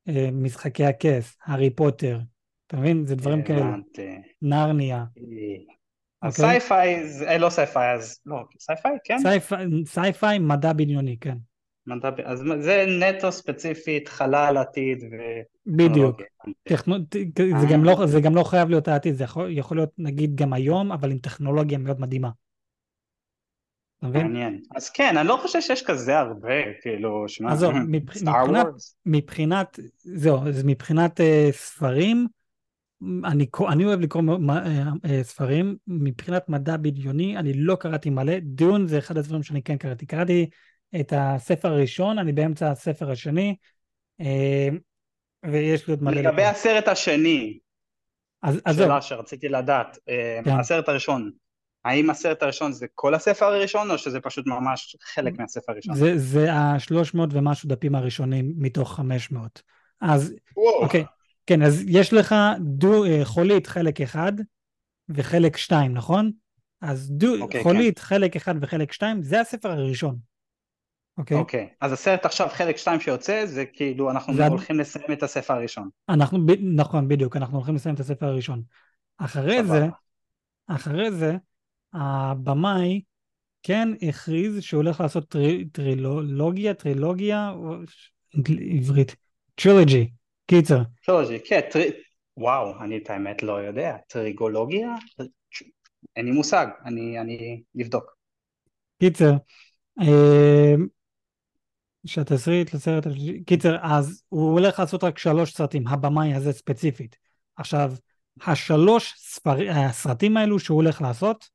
[0.08, 2.18] אה, משחקי הכס, הארי פוטר,
[2.66, 3.06] אתה מבין?
[3.06, 3.76] זה דברים כאלה.
[4.42, 5.04] נרניה.
[6.22, 9.16] אז sci-fi, אה, לא sci-fi, אז לא, sci-fi, כן?
[9.86, 11.36] sci-fi, מדע בדיוני, כן.
[11.86, 15.16] מדע, אז זה נטו ספציפית, חלל, עתיד ו...
[15.66, 16.22] בדיוק.
[17.60, 20.92] זה, גם לא, זה גם לא חייב להיות העתיד, זה יכול להיות נגיד גם היום,
[20.92, 22.30] אבל עם טכנולוגיה מאוד מדהימה.
[24.02, 24.60] מעניין.
[24.76, 27.54] אז כן, אני לא חושב שיש כזה הרבה, כאילו, שמע,
[27.88, 28.66] מבחינת,
[29.06, 32.26] מבחינת, זהו, אז מבחינת uh, ספרים,
[33.24, 38.86] אני, אני אוהב לקרוא אה, אה, ספרים, מבחינת מדע בדיוני, אני לא קראתי מלא, Dune
[38.86, 40.06] זה אחד הדברים שאני כן קראתי.
[40.06, 40.50] קראתי
[41.00, 43.56] את הספר הראשון, אני באמצע הספר השני,
[44.20, 44.68] אה,
[45.46, 46.20] ויש לי עוד מלא...
[46.20, 47.58] לגבי הסרט השני,
[48.42, 49.98] אז, אז שאלה שרציתי לדעת,
[50.44, 50.50] כן.
[50.50, 51.30] הסרט הראשון,
[51.84, 55.94] האם הסרט הראשון זה כל הספר הראשון, או שזה פשוט ממש חלק מהספר הראשון?
[55.94, 59.62] זה, זה השלוש מאות ומשהו דפים הראשונים מתוך חמש מאות.
[60.00, 60.82] אז, וואו.
[60.82, 61.04] אוקיי.
[61.46, 64.32] כן, אז יש לך דו, אה, חולית חלק אחד
[65.08, 66.30] וחלק שתיים, נכון?
[66.80, 68.04] אז דו, okay, אוקיי, חולית כן.
[68.04, 70.16] חלק אחד וחלק שתיים, זה הספר הראשון.
[71.18, 71.36] אוקיי?
[71.36, 71.40] Okay?
[71.40, 71.76] אוקיי, okay.
[71.80, 74.46] אז הסרט עכשיו חלק שתיים שיוצא, זה כאילו אנחנו זה...
[74.46, 75.88] הולכים לסיים את הספר הראשון.
[76.08, 76.50] אנחנו, ב...
[76.62, 78.62] נכון, בדיוק, אנחנו הולכים לסיים את הספר הראשון.
[79.18, 79.86] אחרי זה,
[80.66, 81.36] אחרי זה,
[81.92, 83.00] הבמאי
[83.62, 87.52] כן הכריז שהוא הולך לעשות טרי, טרילוגיה, טרילוגיה,
[88.76, 89.16] עברית,
[89.54, 90.10] טרילוגי,
[90.46, 90.82] קיצר.
[91.06, 91.80] טרילוגי, כן, טר...
[92.36, 94.94] וואו, אני את האמת לא יודע, טריגולוגיה?
[96.16, 98.16] אין לי מושג, אני, אני אבדוק.
[99.00, 99.32] קיצר,
[100.00, 100.74] אה,
[102.06, 103.06] שהתסריט לסרט
[103.46, 107.16] קיצר, אז הוא הולך לעשות רק שלוש סרטים, הבמאי הזה ספציפית.
[107.56, 107.92] עכשיו,
[108.42, 109.70] השלוש ספר...
[109.70, 111.48] הסרטים האלו שהוא הולך לעשות,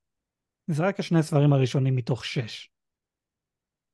[0.67, 2.69] זה רק השני ספרים הראשונים מתוך שש.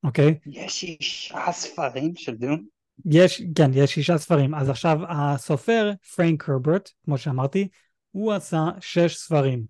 [0.04, 0.40] אוקיי?
[0.46, 2.66] יש שישה ספרים של דון?
[3.06, 4.56] יש, כן, יש שישה ספרים.
[4.56, 7.68] אז עכשיו הסופר, פרנק הרברט, כמו שאמרתי,
[8.12, 9.66] הוא עשה שש ספרים.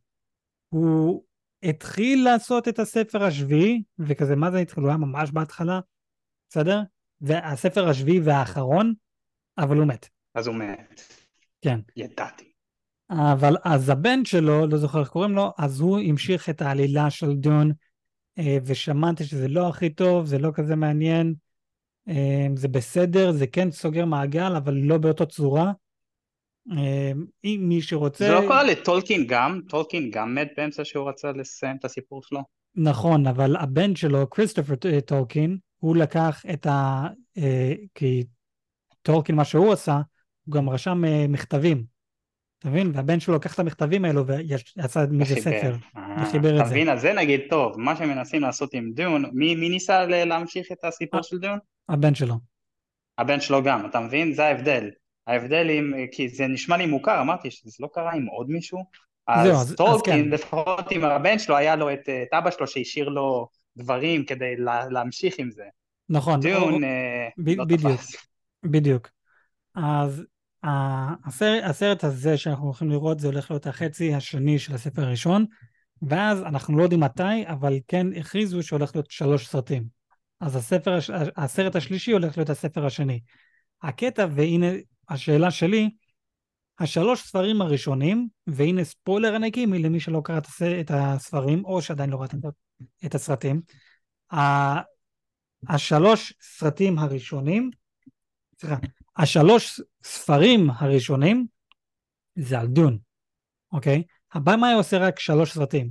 [0.70, 1.24] הוא
[1.64, 4.84] התחיל לעשות את הספר השביעי, וכזה, מה זה התחיל?
[4.84, 5.80] הוא היה ממש בהתחלה,
[6.50, 6.82] בסדר?
[7.22, 8.94] והספר השביעי והאחרון,
[9.58, 10.10] אבל הוא מת.
[10.36, 11.02] אז הוא מת.
[11.62, 11.80] כן.
[11.96, 12.51] ידעתי.
[13.12, 17.34] אבל אז הבן שלו, לא זוכר איך קוראים לו, אז הוא המשיך את העלילה של
[17.34, 17.72] דון,
[18.40, 21.34] אה, ושמעתי שזה לא הכי טוב, זה לא כזה מעניין,
[22.10, 25.72] אה, זה בסדר, זה כן סוגר מעגל, אבל לא באותו צורה.
[26.72, 27.12] אה,
[27.44, 28.26] אם מי שרוצה...
[28.26, 29.62] זה לא קרה לטולקין גם?
[29.70, 32.42] טולקין גם מת באמצע שהוא רצה לסיים את הסיפור שלו?
[32.76, 37.08] נכון, אבל הבן שלו, כריסטופר טולקין, הוא לקח את ה...
[37.96, 38.24] כי
[39.02, 40.02] טולקין, מה שהוא עשה,
[40.46, 41.84] הוא גם רשם מכתבים.
[42.62, 42.92] אתה מבין?
[42.96, 45.76] והבן שלו לקח את המכתבים האלו ויצא מזה ספר,
[46.22, 46.62] וחיבר את זה.
[46.62, 50.68] אתה מבין, אז זה נגיד טוב, מה שמנסים לעשות עם דון, מי, מי ניסה להמשיך
[50.72, 51.60] את הסיפור של דון?
[51.90, 52.36] הבן שלו.
[53.18, 54.34] הבן שלו גם, אתה מבין?
[54.34, 54.90] זה ההבדל.
[55.28, 58.84] ההבדל עם, כי זה נשמע לי מוכר, אמרתי שזה לא קרה עם עוד מישהו.
[59.28, 60.30] אז, זהו, אז טולקין, כן.
[60.30, 63.48] לפחות עם הבן שלו, היה לו את, את אבא שלו שהשאיר לו
[63.78, 65.64] דברים כדי לה, להמשיך עם זה.
[66.10, 66.40] נכון.
[66.56, 68.16] או, אה, ב- לא בדיוק, תפס.
[68.64, 69.10] בדיוק.
[69.76, 70.24] אז
[70.64, 75.46] הסרט, הסרט הזה שאנחנו הולכים לראות זה הולך להיות החצי השני של הספר הראשון
[76.02, 79.84] ואז אנחנו לא יודעים מתי אבל כן הכריזו שהולך להיות שלוש סרטים
[80.40, 80.98] אז הספר,
[81.38, 83.20] הסרט השלישי הולך להיות הספר השני.
[83.82, 84.68] הקטע והנה
[85.10, 85.90] השאלה שלי
[86.80, 90.40] השלוש ספרים הראשונים והנה ספוילר ענקי למי שלא קרא
[90.82, 92.28] את הספרים או שעדיין לא ראה
[93.06, 93.62] את הסרטים
[95.68, 97.72] השלוש סרטים הראשונים
[98.62, 98.76] סליחה
[99.18, 101.48] השלוש ספרים הראשונים
[102.36, 102.98] זה על Dune,
[103.72, 104.04] אוקיי?
[104.34, 105.90] הבמאי עושה רק שלוש סרטים,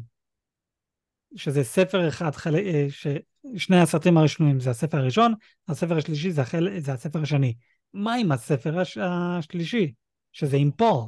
[1.36, 2.56] שזה ספר אחד, חל...
[2.56, 5.34] אה, ששני הסרטים הראשונים זה הספר הראשון,
[5.68, 6.68] הספר השלישי זה, החל...
[6.78, 7.54] זה הספר השני.
[7.94, 8.98] מה עם הספר הש...
[8.98, 9.92] השלישי,
[10.32, 11.04] שזה עם פול,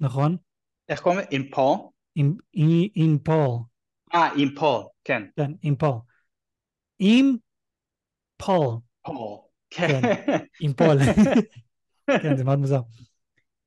[0.00, 0.36] נכון?
[0.88, 1.28] איך קוראים לזה?
[1.30, 1.78] עם פול?
[2.94, 3.58] עם פול.
[4.14, 5.22] אה, עם פול, כן.
[5.36, 5.98] כן, עם פול.
[6.98, 7.36] עם
[8.36, 8.76] פול.
[9.02, 9.43] פול.
[9.74, 10.00] כן,
[10.60, 10.98] עם פול.
[12.22, 12.80] כן, זה מאוד מוזר.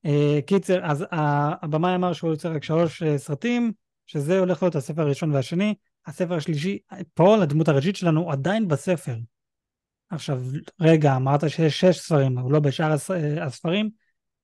[0.08, 3.72] Uh, קיצר, אז הבמאי אמר שהוא יוצא רק שלוש uh, סרטים,
[4.06, 5.74] שזה הולך להיות הספר הראשון והשני.
[6.08, 6.80] הספר השלישי,
[7.14, 9.16] פול, הדמות הראשית שלנו, הוא עדיין בספר.
[10.10, 10.42] עכשיו,
[10.80, 13.12] רגע, אמרת שיש שש ספרים, הוא לא בשאר הס...
[13.12, 13.90] אה, הספרים?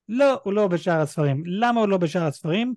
[0.09, 1.43] לא, הוא לא בשאר הספרים.
[1.45, 2.73] למה הוא לא בשאר הספרים?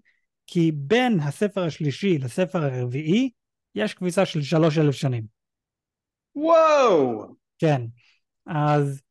[0.46, 3.30] כי בין הספר השלישי לספר הרביעי,
[3.74, 5.24] יש קפיצה של שלוש אלף שנים.
[6.34, 7.26] וואו!
[7.58, 7.82] כן.
[8.46, 9.02] אז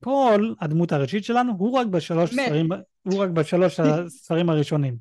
[0.00, 2.68] פול, הדמות הראשית שלנו, הוא רק בשלוש ספרים,
[3.02, 4.96] הוא רק בשלוש הספרים הראשונים.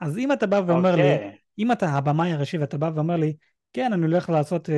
[0.00, 0.96] אז אם אתה בא ואומר okay.
[0.96, 1.36] לי, אוקיי.
[1.58, 3.36] אם אתה הבמאי הראשי ואתה בא ואומר לי,
[3.72, 4.72] כן, אני הולך לעשות uh,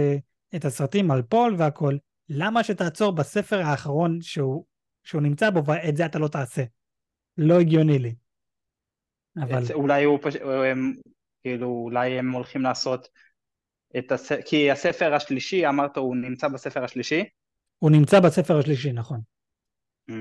[0.56, 1.96] את הסרטים על פול והכל,
[2.28, 4.64] למה שתעצור בספר האחרון שהוא,
[5.04, 6.62] שהוא נמצא בו, ואת זה אתה לא תעשה?
[7.38, 8.14] לא הגיוני לי.
[9.42, 9.62] אבל...
[9.74, 10.42] אולי הוא פשוט,
[11.42, 13.08] כאילו, אולי הם הולכים לעשות
[13.98, 17.24] את הספר, כי הספר השלישי, אמרת, הוא נמצא בספר השלישי?
[17.78, 19.20] הוא נמצא בספר השלישי, נכון.
[20.10, 20.14] Mm.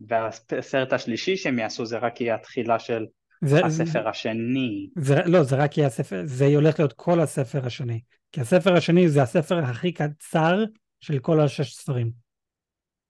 [0.00, 3.06] והסרט השלישי שהם יעשו זה רק יהיה התחילה של
[3.44, 4.88] זה, הספר זה, השני.
[4.98, 8.00] זה, לא, זה רק יהיה הספר, זה הולך להיות כל הספר השני.
[8.32, 10.64] כי הספר השני זה הספר הכי קצר
[11.00, 12.10] של כל השש ספרים.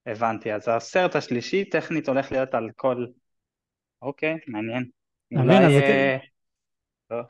[0.07, 3.07] הבנתי, אז הסרט השלישי טכנית הולך להיות על כל...
[4.03, 4.85] אוקיי, מעניין.
[5.37, 5.81] אולי.
[5.81, 6.19] כן.
[7.11, 7.23] לא.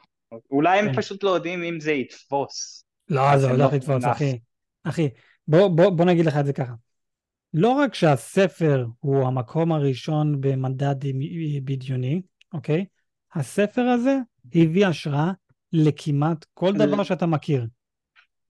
[0.51, 0.97] אולי הם כן.
[0.97, 2.85] פשוט לא יודעים אם זה יתפוס.
[3.09, 4.39] לא, זה הולך לא לתפוס, אחי.
[4.85, 5.09] אחי,
[5.49, 6.75] בוא, בוא, בוא נגיד לך את זה ככה.
[7.55, 10.95] לא רק שהספר הוא המקום הראשון במדד
[11.65, 12.85] בדיוני, אוקיי?
[13.35, 14.19] הספר הזה
[14.55, 15.33] הביא השראה
[15.73, 17.67] לכמעט כל דבר שאתה מכיר.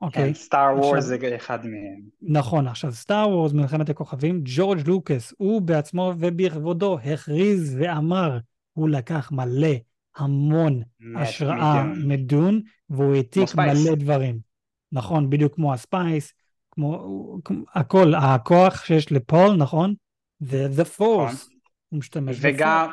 [0.01, 0.35] אוקיי?
[0.35, 2.01] כן, סטאר וורס זה אחד מהם.
[2.23, 8.39] נכון, עכשיו סטאר וורס מלחמת הכוכבים, ג'ורג' לוקאס, הוא בעצמו ובכבודו הכריז ואמר,
[8.73, 9.75] הוא לקח מלא,
[10.17, 10.83] המון
[11.17, 14.39] השראה מדון, והוא העתיק מלא דברים.
[14.93, 16.33] נכון, בדיוק כמו הספייס,
[16.79, 17.39] כמו,
[17.75, 19.95] הכל, הכוח שיש לפול, נכון?
[20.41, 21.35] זה the force, נכון.
[21.89, 22.91] הוא משתמש וגם,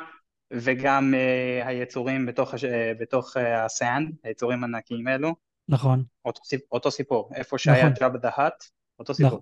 [0.54, 2.58] וגם uh, היצורים בתוך, uh,
[3.00, 5.36] בתוך uh, הסאנד, היצורים הענקיים האלו.
[5.70, 6.04] נכון.
[6.26, 7.94] אותו, אותו סיפור, איפה שהיה נכון.
[8.00, 8.64] ג'אבה דה האט,
[9.00, 9.30] אותו סיפור.
[9.30, 9.42] נכון.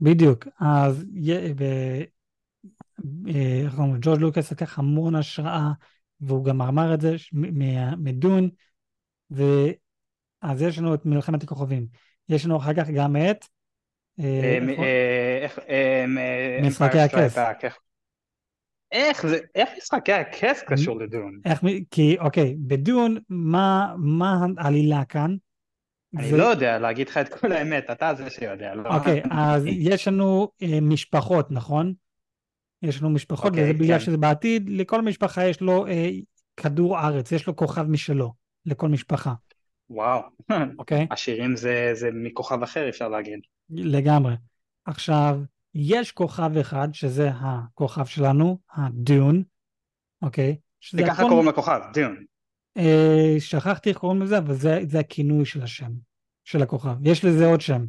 [0.00, 1.04] בדיוק, אז
[3.64, 5.72] איך אומרים, ג'ורג' לוקאס לקח המון השראה,
[6.20, 7.16] והוא גם אמר את זה
[7.96, 8.48] מדון,
[9.30, 11.86] ואז יש לנו את מלחמת הכוכבים.
[12.28, 13.44] יש לנו אחר כך גם את...
[16.62, 17.38] משחקי Empire הכס.
[17.38, 17.78] Strike Back, איך-
[18.92, 21.40] איך זה, איך משחקי הכס קשור לדון?
[21.44, 25.36] איך, כי אוקיי, בדון, מה, מה העלילה כאן?
[26.18, 28.96] אני זה- לא יודע להגיד לך את כל האמת, אתה זה שיודע, לא?
[28.96, 31.94] אוקיי, אז יש לנו אה, משפחות, נכון?
[32.82, 34.04] יש לנו משפחות, אוקיי, וזה בגלל כן.
[34.04, 36.08] שזה בעתיד, לכל משפחה יש לו אה,
[36.56, 38.32] כדור ארץ, יש לו כוכב משלו,
[38.66, 39.32] לכל משפחה,
[39.90, 40.20] וואו,
[40.78, 41.06] אוקיי?
[41.10, 43.40] השירים זה זה מכוכב אחר אפשר להגיד.
[43.70, 44.34] לגמרי.
[44.84, 45.40] עכשיו,
[45.74, 49.42] יש כוכב אחד, שזה הכוכב שלנו, הדון,
[50.22, 50.56] אוקיי?
[50.80, 52.24] שזה וככה הכל- קוראים לכוכב, דון.
[52.76, 55.90] אה, שכחתי איך קוראים לזה, אבל זה, זה הכינוי של השם,
[56.44, 56.96] של הכוכב.
[57.02, 57.84] יש לזה עוד שם,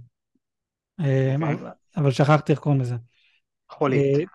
[0.99, 1.53] אה, אוקיי.
[1.53, 2.95] אבל, אבל שכחתי איך קוראים לזה.
[3.71, 4.27] חולית.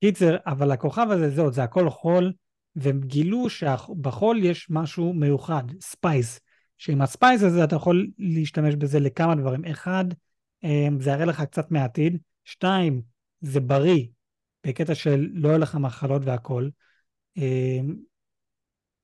[0.00, 2.32] קיצר, אבל הכוכב הזה, זהו, זה הכל חול,
[2.76, 6.40] והם גילו שבחול יש משהו מיוחד, spice,
[6.78, 9.64] שעם ה spice הזה אתה יכול להשתמש בזה לכמה דברים.
[9.64, 10.04] אחד,
[10.64, 12.18] אה, זה יראה לך קצת מהעתיד.
[12.44, 13.02] שתיים,
[13.40, 14.06] זה בריא,
[14.66, 16.68] בקטע של לא יהיה לך מחלות והכל.
[17.38, 17.80] אה,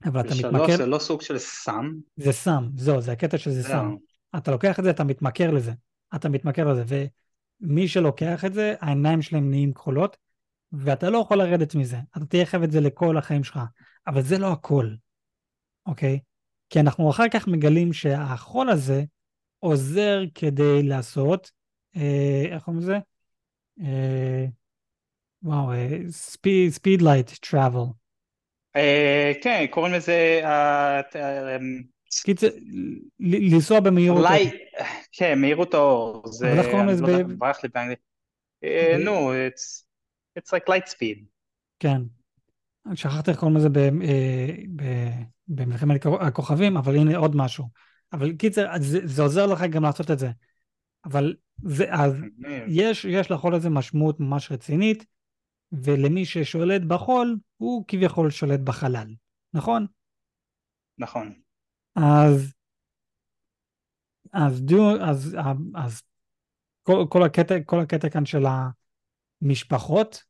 [0.04, 1.92] אבל אתה מתמכר, זה לא סוג של סם?
[2.16, 3.62] זה סם, זהו, זה הקטע שזה.
[3.62, 3.94] סם.
[4.36, 5.72] אתה לוקח את זה, אתה מתמכר לזה.
[6.14, 7.06] אתה מתמכר לזה,
[7.60, 10.16] ומי שלוקח את זה, העיניים שלהם נהיים כחולות,
[10.72, 11.96] ואתה לא יכול לרדת מזה.
[12.16, 13.60] אתה תהיה חייב את זה לכל החיים שלך.
[14.06, 14.88] אבל זה לא הכל,
[15.86, 16.18] אוקיי?
[16.70, 19.04] כי אנחנו אחר כך מגלים שהחול הזה
[19.58, 21.50] עוזר כדי לעשות,
[21.96, 22.98] אה, איך קוראים לזה?
[23.80, 24.44] אה,
[25.42, 27.92] וואו, אה, speed, speed light travel.
[28.76, 30.40] אה, כן, קוראים לזה...
[30.44, 31.82] אה, אה, אמ,
[32.24, 32.46] קיצר,
[33.20, 34.18] לנסוע במהירות.
[34.18, 34.50] אולי,
[35.12, 36.52] כן, מהירות האור, זה...
[36.52, 37.98] איך קוראים לזה לא ברח לי באנגלית.
[38.64, 39.32] אה, נו,
[40.38, 41.24] it's like light speed.
[41.78, 42.02] כן.
[42.94, 47.68] שכחתי איך קוראים לזה ב- אה, ב- במלחמת הכוכבים, אבל הנה עוד משהו.
[48.12, 50.30] אבל קיצר, זה, זה עוזר לך גם לעשות את זה.
[51.04, 52.14] אבל זה, אז.
[52.68, 55.04] יש, יש לחול הזה משמעות ממש רצינית,
[55.72, 59.14] ולמי ששולט בחול, הוא כביכול שולט בחלל,
[59.54, 59.86] נכון?
[60.98, 61.32] נכון.
[61.96, 62.52] אז,
[64.32, 65.36] אז, דו, אז,
[65.74, 66.02] אז
[66.82, 68.44] כל, כל, הקטע, כל הקטע כאן של
[69.42, 70.22] המשפחות,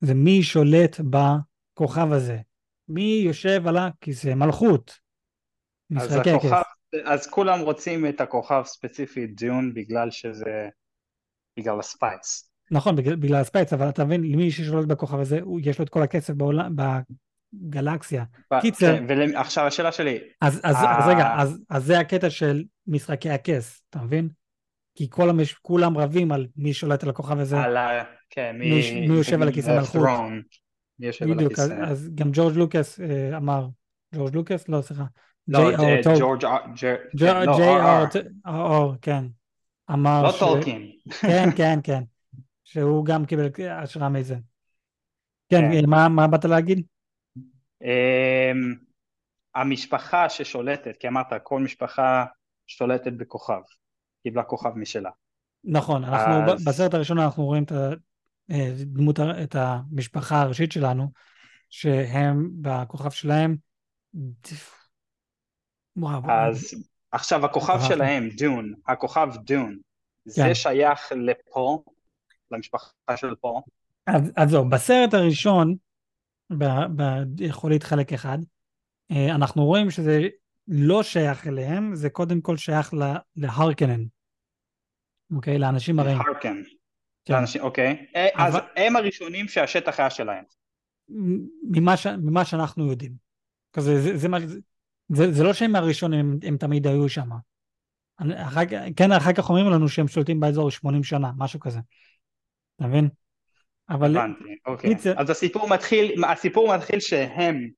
[0.00, 2.38] זה מי שולט בכוכב הזה.
[2.88, 4.98] מי יושב על הכיסא מלכות.
[5.90, 6.50] משחקי הכס.
[7.04, 10.68] אז כולם רוצים את הכוכב ספציפי דיון בגלל שזה,
[11.58, 12.50] בגלל הספייס.
[12.70, 16.02] נכון, בגלל, בגלל הספייס, אבל אתה מבין, למי ששולט בכוכב הזה, יש לו את כל
[16.02, 16.74] הכסף בעולם,
[17.52, 18.24] בגלקסיה.
[18.60, 18.98] קיצר.
[18.98, 20.98] כן, ועכשיו השאלה שלי, אז, אז, אה.
[20.98, 24.28] אז רגע, אז, אז זה הקטע של משחקי הכס, אתה מבין?
[24.94, 25.54] כי כל המש...
[25.54, 27.60] כולם רבים על מי שולט על הכוכב הזה.
[27.60, 28.04] על ה...
[28.30, 30.08] כן, מי מי יושב על הכיסא מלכות.
[31.00, 31.72] יושב על בדיוק, אז.
[31.82, 33.66] אז גם ג'ורג' לוקאס אה, אמר,
[34.14, 34.68] ג'ורג' לוקאס?
[34.68, 35.04] לא, סליחה.
[35.48, 35.58] לא,
[36.02, 39.24] טול- ג'ורג' ג'- ג'יי כן, לא, כן.
[39.90, 40.38] אמר לא ש...
[40.38, 40.90] טולקין.
[41.20, 42.02] כן, כן, כן.
[42.64, 44.34] שהוא גם קיבל השראה מזה.
[45.48, 45.72] כן, כן.
[45.72, 46.86] אה, מה, מה באת להגיד?
[47.82, 48.74] אמ,
[49.54, 52.24] המשפחה ששולטת, כי אמרת כל משפחה
[52.66, 53.60] שולטת בכוכב,
[54.22, 55.10] קיבלה כוכב משלה.
[55.64, 57.72] נכון, אנחנו אז- בסרט הראשון אנחנו רואים את
[58.48, 61.10] הדמות, את המשפחה הראשית שלנו,
[61.70, 63.56] שהם בכוכב שלהם,
[65.96, 66.74] וואו, אז
[67.12, 67.78] עכשיו הכוכב.
[67.88, 69.76] שלהם, דון, הכוכב דון,
[70.24, 70.30] כן.
[70.30, 71.82] זה שייך לפה,
[72.50, 73.62] למשפחה של פה,
[74.06, 75.76] אז, זהו, בסרט הראשון,
[76.50, 78.38] בחולית חלק אחד,
[79.10, 80.20] אה, אנחנו רואים שזה
[80.68, 84.04] לא שייך אליהם, זה קודם כל שייך לה- להרקנן,
[85.34, 85.58] אוקיי?
[85.58, 86.18] לאנשים הרעים.
[86.20, 86.62] הרקן,
[87.26, 87.34] כן.
[87.34, 90.44] לאנשים, אוקיי, אה, אז אבל- הם הראשונים שהשטח היה שלהם.
[91.70, 92.06] ממה, ש...
[92.06, 93.12] ממה שאנחנו יודעים.
[93.72, 94.28] כזה, זה, זה,
[95.08, 97.28] זה, זה, לא שהם הראשונים, הם, הם תמיד היו שם.
[98.36, 98.60] אחר,
[98.96, 101.80] כן, אחר כך אומרים לנו שהם שולטים באזור 80 שנה, משהו כזה.
[102.76, 103.08] אתה מבין?
[103.88, 104.94] אבל הבנתי, אוקיי.
[104.94, 107.68] קיצר- אז הסיפור מתחיל, הסיפור מתחיל שהם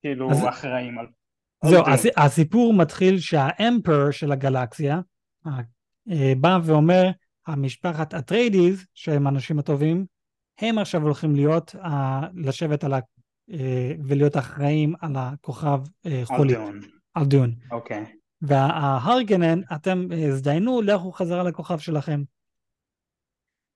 [0.00, 1.06] כאילו אז- אחראים על...
[1.64, 1.86] זהו.
[1.88, 5.00] הס, הסיפור מתחיל שה emperor של הגלקסיה
[5.46, 7.04] אה, בא ואומר,
[7.48, 10.06] המשפחת אטריידיז, שהם האנשים הטובים,
[10.60, 12.98] הם עכשיו הולכים להיות, אה, לשבת על ה...
[13.52, 16.58] אה, ולהיות אחראים על הכוכב אה, על חולית,
[17.24, 17.54] Dune.
[17.70, 18.04] אוקיי.
[18.42, 22.22] וההרגנן, אתם אה, הזדיינו, לכו חזרה לכוכב שלכם.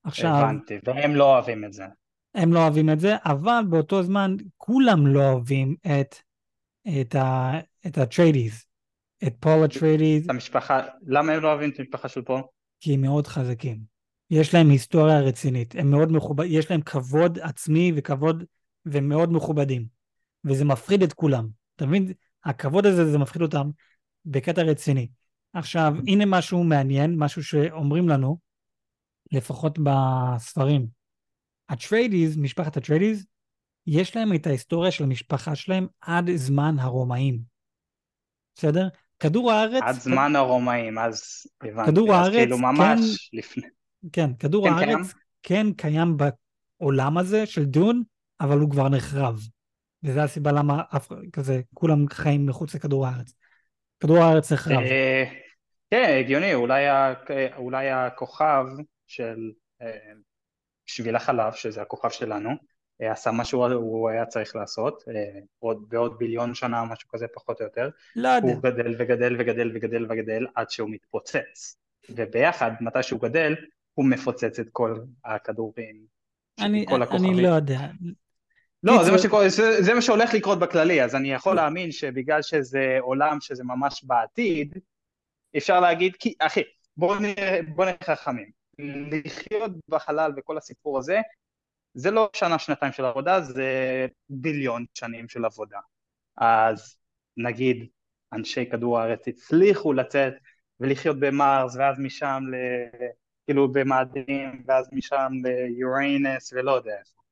[0.04, 1.84] עכשיו, הבנתי, והם לא אוהבים את זה.
[2.34, 6.14] הם לא אוהבים את זה, אבל באותו זמן כולם לא אוהבים את,
[7.00, 7.52] את, ה,
[7.86, 8.64] את הטריידיז,
[9.26, 12.42] את פול הטריידיז, את המשפחה, למה הם לא אוהבים את המשפחה של פול?
[12.82, 13.80] כי הם מאוד חזקים.
[14.30, 18.44] יש להם היסטוריה רצינית, הם מאוד מכובד, יש להם כבוד עצמי וכבוד,
[18.84, 19.86] והם מאוד מכובדים.
[20.44, 21.48] וזה מפחיד את כולם.
[21.76, 22.12] אתה מבין?
[22.44, 23.70] הכבוד הזה, זה מפחיד אותם
[24.24, 25.08] בקטע רציני.
[25.52, 28.38] עכשיו, הנה משהו מעניין, משהו שאומרים לנו,
[29.32, 30.86] לפחות בספרים.
[31.68, 33.26] הטריידיז, משפחת הטריידיז,
[33.86, 37.40] יש להם את ההיסטוריה של המשפחה שלהם עד זמן הרומאים.
[38.54, 38.88] בסדר?
[39.22, 39.82] כדור הארץ...
[39.82, 41.90] עד זמן הרומאים, אז הבנתי.
[41.90, 43.38] כדור הארץ, כאילו ממש כן.
[43.38, 43.68] לפני.
[44.12, 45.02] כן, כדור כן, הארץ קיים?
[45.42, 46.16] כן קיים
[46.80, 48.02] בעולם הזה של דון,
[48.40, 49.40] אבל הוא כבר נחרב.
[50.02, 53.32] וזו הסיבה למה אף, כזה, כולם חיים מחוץ לכדור הארץ.
[54.00, 54.78] כדור הארץ נחרב.
[54.78, 55.24] אה,
[55.90, 57.14] כן, הגיוני, אולי, ה,
[57.56, 58.64] אולי הכוכב
[59.06, 59.50] של
[59.82, 60.12] אה,
[60.86, 62.50] שביל החלב, שזה הכוכב שלנו,
[63.00, 67.64] עשה מה שהוא היה צריך לעשות, אה, עוד בעוד ביליון שנה, משהו כזה פחות או
[67.64, 68.48] יותר, לא יודע.
[68.48, 71.76] הוא גדל וגדל וגדל וגדל וגדל עד שהוא מתפוצץ,
[72.10, 73.54] וביחד, מתי שהוא גדל,
[73.94, 75.96] הוא מפוצץ את כל הכדורים,
[76.60, 77.32] אני, כל הכוכבים.
[77.32, 77.80] אני לא יודע.
[78.82, 81.92] לא, זה מה, קיצר- שקורה, זה, זה מה שהולך לקרות בכללי, אז אני יכול להאמין
[81.92, 84.78] שבגלל שזה עולם שזה ממש בעתיד,
[85.56, 86.62] אפשר להגיד, כי אחי,
[86.96, 88.50] בוא נהיה, בוא נהיה חכמים,
[89.10, 91.20] לחיות בחלל וכל הסיפור הזה,
[91.94, 95.78] זה לא שנה, שנתיים של עבודה, זה ביליון שנים של עבודה.
[96.36, 96.96] אז
[97.36, 97.86] נגיד,
[98.32, 100.34] אנשי כדור הארץ הצליחו לצאת
[100.80, 102.56] ולחיות במארס, ואז משם ל...
[103.46, 107.22] כאילו במאדים, ואז משם ליוריינס ולא יודע איפה.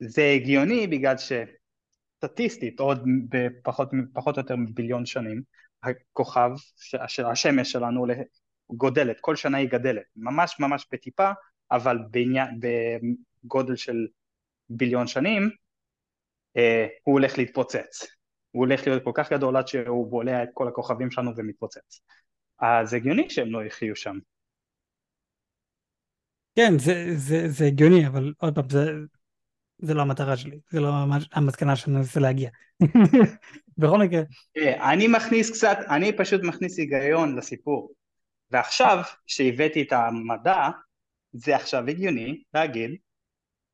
[0.00, 5.42] זה הגיוני בגלל שסטטיסטית עוד בפחות פחות או יותר מביליון שנים
[5.82, 6.50] הכוכב,
[7.24, 8.06] השמש שלנו
[8.70, 11.30] גודלת, כל שנה היא גדלת, ממש ממש בטיפה,
[11.70, 12.60] אבל בעניין,
[13.44, 14.06] בגודל של
[14.70, 15.50] ביליון שנים
[16.56, 18.06] אה, הוא הולך להתפוצץ,
[18.50, 22.00] הוא הולך להיות כל כך גדול עד שהוא בולע את כל הכוכבים שלנו ומתפוצץ.
[22.60, 24.18] אז הגיוני שהם לא יחיו שם.
[26.56, 28.92] כן, זה, זה, זה הגיוני, אבל עוד פעם, זה,
[29.78, 30.88] זה לא המטרה שלי, זה לא
[31.32, 32.50] המסקנה שאני מנסה להגיע.
[33.78, 34.22] בכל מקרה,
[34.92, 37.92] אני מכניס קצת, אני פשוט מכניס היגיון לסיפור.
[38.50, 40.68] ועכשיו, שהבאתי את המדע,
[41.32, 42.90] זה עכשיו הגיוני להגיד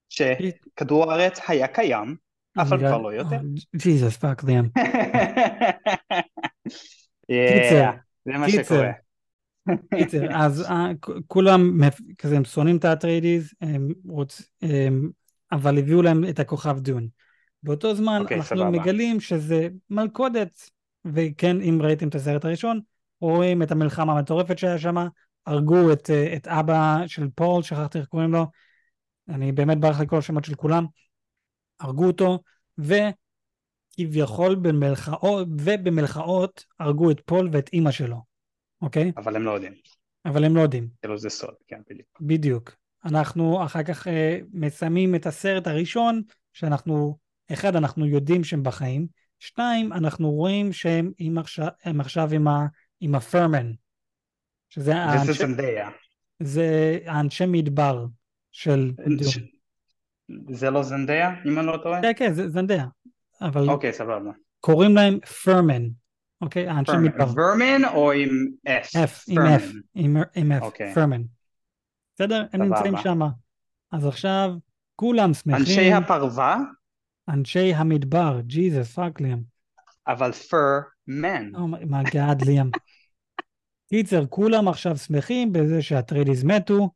[0.08, 2.16] שכדור הארץ היה קיים,
[2.56, 3.36] אבל כבר לא יותר.
[3.76, 4.64] Jesus fuck ליאם.
[7.28, 8.48] זה מה.
[8.48, 8.90] שקורה.
[9.94, 10.90] קיצר, אז אה,
[11.26, 11.80] כולם
[12.18, 13.54] כזה, הם שונאים את האטריידיז,
[15.52, 17.08] אבל הביאו להם את הכוכב Dune.
[17.62, 18.70] באותו זמן אוקיי, אנחנו.
[18.70, 20.70] מגלים שזה מלכודת,
[21.04, 22.80] וכן, אם ראיתם את הסרט הראשון,
[23.20, 25.06] רואים את המלחמה המטורפת שהיה שם,
[25.46, 28.46] הרגו את, אה, את אבא של פול, שכחתי איך קוראים לו,
[29.28, 30.86] אני באמת ברח לי כל השמות של כולם,
[31.80, 32.38] הרגו אותו,
[33.98, 38.22] וכביכול במרכאות, ובמרכאות הרגו את פול ואת אימא שלו,
[38.82, 39.12] אוקיי?
[39.16, 39.72] אבל הם לא יודעים,
[40.24, 40.88] אבל הם לא יודעים.
[41.02, 42.08] כאילו זה סוד, כן, בדיוק.
[42.20, 42.76] בדיוק.
[43.04, 47.18] אנחנו אחר כך אה, מסיימים את הסרט הראשון, שאנחנו,
[47.52, 49.06] אחד, אנחנו יודעים שהם בחיים,
[49.38, 52.66] שתיים, אנחנו רואים שהם עם עכשיו, עכשיו עם, ה,
[53.00, 53.72] עם הפרמן,
[54.74, 55.42] שזה האנשי.
[56.40, 58.06] זה האנשי מדבר
[58.52, 59.30] של דום.
[59.30, 59.38] ש-
[60.50, 62.02] זה לא זנדיה, אם אני לא טועה?
[62.02, 62.86] כן, כן, זה זנדיה,
[63.40, 64.30] אבל אוקיי, סבבה.
[64.60, 65.82] קוראים להם פרמן,
[66.40, 66.68] אוקיי?
[66.68, 67.24] האנשי מדבר.
[67.24, 68.28] ורמן או עם
[68.68, 68.96] F?
[68.96, 69.56] F, עם פרמן.
[69.56, 69.62] F,
[70.34, 70.94] עם, F, אוקיי.
[70.94, 71.22] פרמן.
[72.14, 72.44] בסדר?
[72.52, 72.62] הם.
[72.62, 73.20] נמצאים שם.
[73.92, 74.50] אז עכשיו
[74.96, 75.60] כולם שמחים.
[75.60, 76.58] אנשי הפרווה,
[77.28, 79.38] אנשי המדבר, Jesus, fuck ליאם.
[80.08, 81.54] אבל פרמן.
[81.54, 82.70] Oh my god ליאם.
[83.88, 86.90] קיצר, כולם עכשיו שמחים בזה שהטריידיז מתו,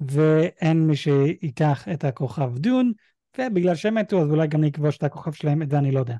[0.00, 2.92] ואין מי שיקח את הכוכב Dune,
[3.38, 6.16] ובגלל שהם מתו אז אולי גם נכבוש את הכוכב שלהם, את זה אני לא יודע.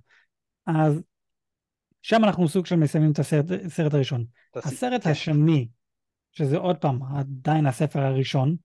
[0.66, 1.02] אז
[2.02, 4.24] שם אנחנו סוג של מסיימים את הסרט, הסרט הראשון.
[4.56, 5.10] הסרט כן.
[5.10, 5.68] השני,
[6.32, 8.56] שזה עוד פעם עדיין הספר הראשון,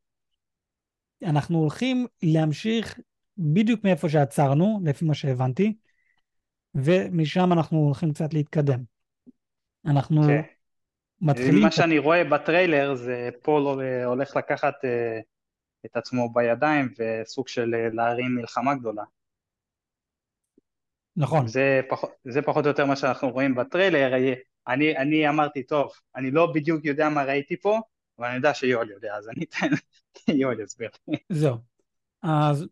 [1.24, 3.00] אנחנו הולכים להמשיך
[3.38, 5.74] בדיוק מאיפה שעצרנו, לפי מה שהבנתי,
[6.76, 8.84] ומשם אנחנו הולכים קצת להתקדם.
[9.86, 10.42] אנחנו כן.
[11.22, 11.62] מתחילים...
[11.62, 15.20] מה שאני רואה בטריילר זה פול הולך לקחת אה,
[15.86, 19.04] את עצמו בידיים וסוג של אה, להרים מלחמה גדולה.
[21.18, 24.34] נכון, זה פחות, זה פחות או יותר מה שאנחנו רואים בטריילר.
[24.68, 27.80] אני, אני אמרתי, טוב, אני לא בדיוק יודע מה ראיתי פה,
[28.20, 29.68] אבל אני יודע שיואל יודע, אז אני אתן,
[30.42, 31.18] יואל יסביר לי.
[31.30, 31.58] זהו.
[32.22, 32.68] אז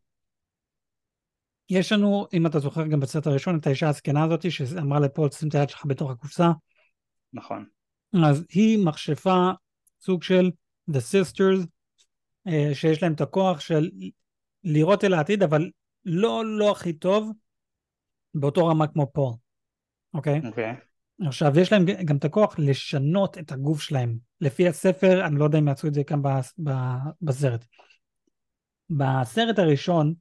[1.70, 5.50] יש לנו, אם אתה זוכר גם בסרט הראשון, את האישה הזקנה הזאת שאמרה לפול, שים
[5.50, 6.48] את היד שלך בתוך הקופסה,
[7.34, 7.66] נכון.
[8.26, 9.50] אז היא מכשפה
[10.02, 10.52] סוג של
[10.92, 11.66] The Sisters,
[12.48, 13.90] אה, שיש להם את הכוח של
[14.64, 15.70] לראות אל העתיד, אבל
[16.06, 17.32] לא לא הכי טוב,
[18.34, 19.34] באותו רמה כמו פול,
[20.14, 20.42] אוקיי?
[20.48, 20.76] אוקיי.
[21.28, 24.18] עכשיו, יש להם גם את הכוח לשנות את הגוף שלהם.
[24.42, 26.22] לפי הספר, אני לא יודע אם יעשו את זה כאן
[27.22, 27.66] בסרט.
[28.90, 30.14] בסרט הראשון,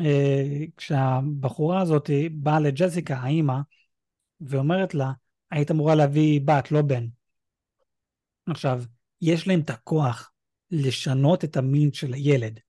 [0.00, 3.58] אה, כשהבחורה הזאת באה לג'סיקה, האימא,
[4.40, 5.12] ואומרת לה,
[5.52, 7.06] היית אמורה להביא בת, לא בן.
[8.46, 8.82] עכשיו,
[9.20, 10.32] יש להם את הכוח
[10.70, 12.60] לשנות את המין של הילד.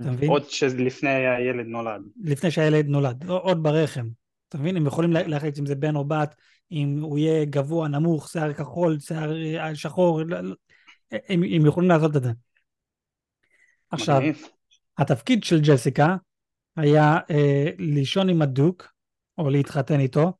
[0.00, 0.30] אתה מבין?
[0.30, 2.02] עוד שלפני הילד נולד.
[2.22, 4.08] לפני שהילד נולד, עוד ברחם.
[4.48, 4.76] אתה מבין?
[4.76, 6.34] הם יכולים להחליט אם זה בן או בת,
[6.72, 10.54] אם הוא יהיה גבוה, נמוך, שיער כחול, שיער אה, שחור, לא, לא,
[11.12, 12.30] הם, הם יכולים לעשות את זה.
[13.90, 14.20] עכשיו,
[14.98, 16.16] התפקיד של ג'סיקה
[16.76, 18.92] היה אה, לישון עם הדוק,
[19.38, 20.32] או להתחתן איתו,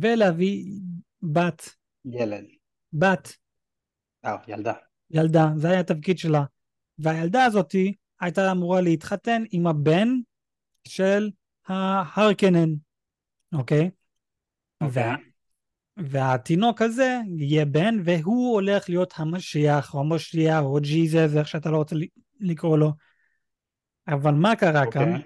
[0.00, 0.80] ולהביא
[1.22, 1.68] בת.
[2.04, 2.44] ילד.
[2.92, 3.36] בת.
[4.24, 4.72] אה, ילדה.
[5.10, 6.44] ילדה, זה היה התפקיד שלה.
[6.98, 10.08] והילדה הזאתי הייתה אמורה להתחתן עם הבן
[10.88, 11.30] של
[11.66, 12.68] ההרקנן,
[13.52, 13.90] אוקיי?
[14.80, 15.02] אוקיי.
[15.02, 15.16] וה,
[15.96, 21.76] והתינוק הזה יהיה בן, והוא הולך להיות המשיח, או המושיע, או ג'יזס, איך שאתה לא
[21.76, 21.96] רוצה
[22.40, 22.92] לקרוא לו.
[24.08, 25.04] אבל מה קרה אוקיי.
[25.04, 25.20] כאן?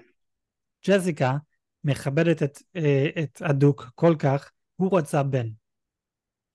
[0.87, 1.37] ג'סיקה
[1.83, 4.51] מכבדת את, אה, את הדוק כל כך,
[4.81, 5.47] הוא רצה בן.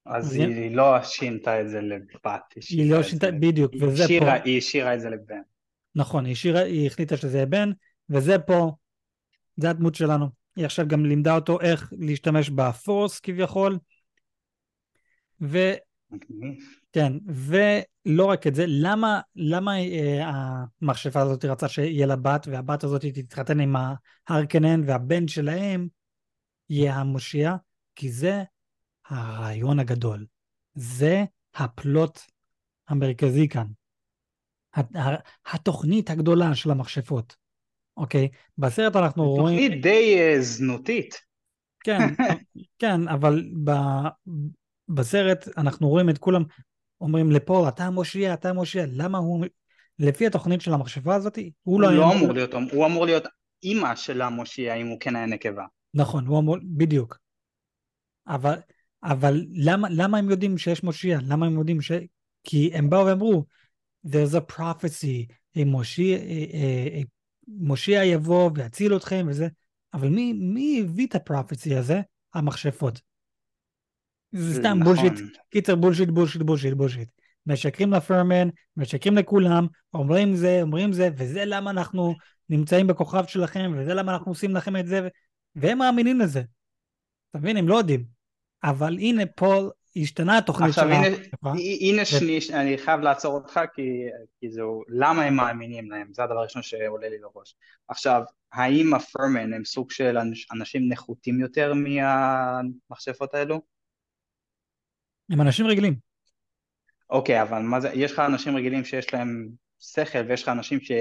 [0.06, 4.38] אז היא, היא לא שינתה את זה לבת, היא, היא לא שינתה, בדיוק, וזה שירה,
[4.38, 4.44] פה.
[4.44, 5.40] היא השאירה את זה לבן.
[5.94, 7.70] נכון, היא, שירה, היא החליטה שזה יהיה בן,
[8.10, 8.72] וזה פה,
[9.56, 10.26] זה הדמות שלנו.
[10.56, 13.78] היא עכשיו גם לימדה אותו איך להשתמש בפורס כביכול.
[15.40, 15.58] ו...
[16.92, 20.30] כן, ולא רק את זה, למה, למה אה,
[20.82, 23.76] המכשפה הזאת רצה שיהיה לה בת, והבת הזאת תתחתן עם
[24.28, 25.88] ההרקנן, והבן שלהם
[26.70, 27.56] יהיה המושיע?
[27.96, 28.42] כי זה
[29.06, 30.26] הרעיון הגדול.
[30.74, 31.24] זה
[31.54, 32.20] הפלוט
[32.88, 33.66] המרכזי כאן.
[35.46, 37.36] התוכנית הגדולה של המכשפות.
[37.96, 38.28] אוקיי?
[38.58, 39.58] בסרט אנחנו רואים...
[39.58, 41.14] תוכנית די uh, זנותית.
[41.84, 41.98] כן,
[42.80, 43.70] כן, אבל ב...
[44.88, 46.42] בסרט אנחנו רואים את כולם
[47.00, 49.46] אומרים לפול, אתה מושיע, אתה מושיע, למה הוא...
[49.98, 53.24] לפי התוכנית של המכשפה הזאת, הוא, הוא לא, לא אמור להיות, הוא אמור להיות
[53.62, 55.64] אימא של המושיע אם הוא כן היה נקבה.
[55.94, 57.18] נכון, הוא אמור, בדיוק.
[58.28, 58.58] אבל,
[59.02, 61.18] אבל למה, למה הם יודעים שיש מושיע?
[61.22, 61.92] למה הם יודעים ש...
[62.44, 63.44] כי הם באו ואמרו,
[64.06, 65.32] there's a prophecy,
[65.66, 66.18] מושיע,
[67.48, 69.48] מושיע יבוא ויציל אתכם וזה,
[69.94, 72.00] אבל מי, מי הביא את הפרופסי הזה?
[72.34, 73.00] המכשפות.
[74.32, 74.94] זה סתם נכון.
[74.94, 75.12] bullshit,
[75.50, 77.08] קיצר bullshit, bullshit, bullshit, bullshit.
[77.46, 82.14] משקרים לפרמן, משקרים לכולם, אומרים זה, אומרים זה, וזה למה אנחנו
[82.48, 85.08] נמצאים בכוכב שלכם, וזה למה אנחנו עושים לכם את זה,
[85.54, 86.42] והם מאמינים לזה.
[87.30, 87.56] אתה מבין?
[87.56, 88.15] הם לא יודעים.
[88.64, 91.06] אבל הנה פול השתנה התוכנית עכשיו, הנה,
[91.80, 93.82] הנה שני, אני חייב לעצור אותך כי,
[94.40, 96.08] כי זהו, למה הם מאמינים להם?
[96.12, 97.54] זה הדבר הראשון שעולה לי לראש.
[97.88, 100.18] עכשיו, האם הפרמן הם סוג של
[100.52, 103.62] אנשים נחותים יותר מהמכשפות האלו?
[105.30, 105.96] הם אנשים רגילים.
[107.10, 109.48] אוקיי, אבל מה זה, יש לך אנשים רגילים שיש להם
[109.78, 110.92] שכל ויש לך אנשים ש...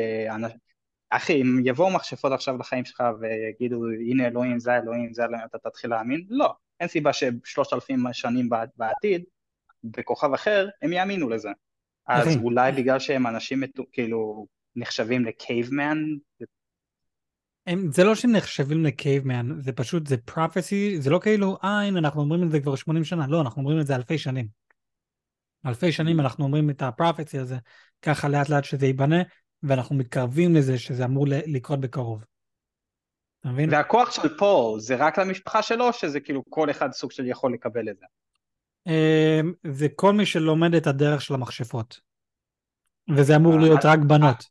[1.09, 5.69] אחי, אם יבואו מכשפות עכשיו לחיים שלך ויגידו הנה אלוהים זה אלוהים זה אלוהים אתה
[5.69, 6.25] תתחיל להאמין?
[6.29, 9.23] לא, אין סיבה ששלושת אלפים שנים בעתיד,
[9.83, 11.49] בכוכב אחר, הם יאמינו לזה.
[12.07, 15.97] אז אולי בגלל שהם אנשים כאילו נחשבים לקייבמן?
[17.67, 21.99] הם, זה לא שהם נחשבים לקייבמן, זה פשוט, זה prophecy, זה לא כאילו, אה הנה
[21.99, 24.47] אנחנו אומרים את זה כבר 80 שנה, לא, אנחנו אומרים את זה אלפי שנים.
[25.65, 27.57] אלפי שנים אנחנו אומרים את הפרופסי הזה,
[28.01, 29.21] ככה לאט לאט שזה ייבנה,
[29.63, 32.25] ואנחנו מתקרבים לזה שזה אמור לקרות בקרוב.
[33.45, 33.69] אתה מבין?
[33.73, 37.89] והכוח של פול זה רק למשפחה שלו, שזה כאילו כל אחד סוג של יכול לקבל
[37.89, 38.05] את זה?
[38.87, 41.99] אמ, זה כל מי שלומד את הדרך של המכשפות.
[43.15, 44.45] וזה אמור להיות רק בנות.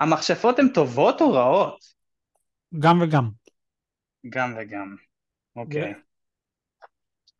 [0.00, 1.84] המכשפות הן טובות או רעות?
[2.78, 3.30] גם וגם.
[4.30, 4.96] גם וגם,
[5.56, 5.94] אוקיי.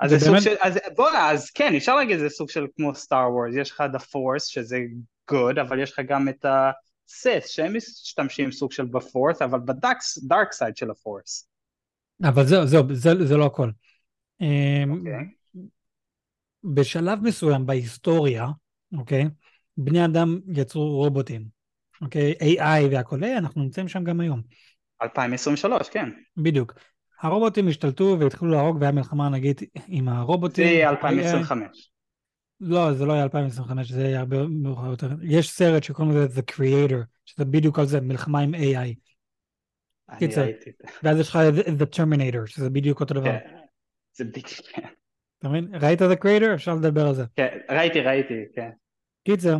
[0.00, 3.32] אז זה סוג של, אז בוא'נה, אז כן, אפשר להגיד זה סוג של כמו Star
[3.32, 4.78] Wars, יש לך The Force שזה
[5.30, 6.70] good, אבל יש לך גם את ה...
[7.12, 11.48] סית שהם משתמשים סוג של ב force אבל ב dark side של ה force.
[12.24, 13.70] אבל זהו זהו זה, זה לא הכל.
[13.70, 14.44] Okay.
[14.44, 15.64] אמ, אוקיי.
[16.64, 18.46] בשלב מסוים בהיסטוריה
[18.98, 19.24] אוקיי
[19.76, 21.44] בני אדם יצרו רובוטים
[22.02, 24.42] אוקיי AI והכל אה, אנחנו נמצאים שם גם היום.
[25.02, 26.08] 2023 כן.
[26.36, 26.74] בדיוק.
[27.20, 30.64] הרובוטים השתלטו והתחילו להרוג והיה מלחמה נגיד עם הרובוטים.
[30.64, 31.90] זה יהיה 2025.
[32.61, 35.08] לא, זה לא היה 2025, זה היה הרבה מאוחר יותר.
[35.22, 38.94] יש סרט שקוראים לזה The Creator, שזה בדיוק על זה, מלחמה עם AI.
[40.18, 40.46] קיצר,
[41.02, 41.38] ואז יש לך
[41.80, 43.24] The Terminator, שזה בדיוק אותו דבר.
[43.24, 43.56] כן,
[44.12, 44.88] זה בדיוק, כן.
[45.38, 45.68] אתה מבין?
[45.80, 46.54] ראית The Creator?
[46.54, 47.24] אפשר לדבר על זה.
[47.36, 48.70] כן, ראיתי, ראיתי, כן.
[49.24, 49.56] קיצר,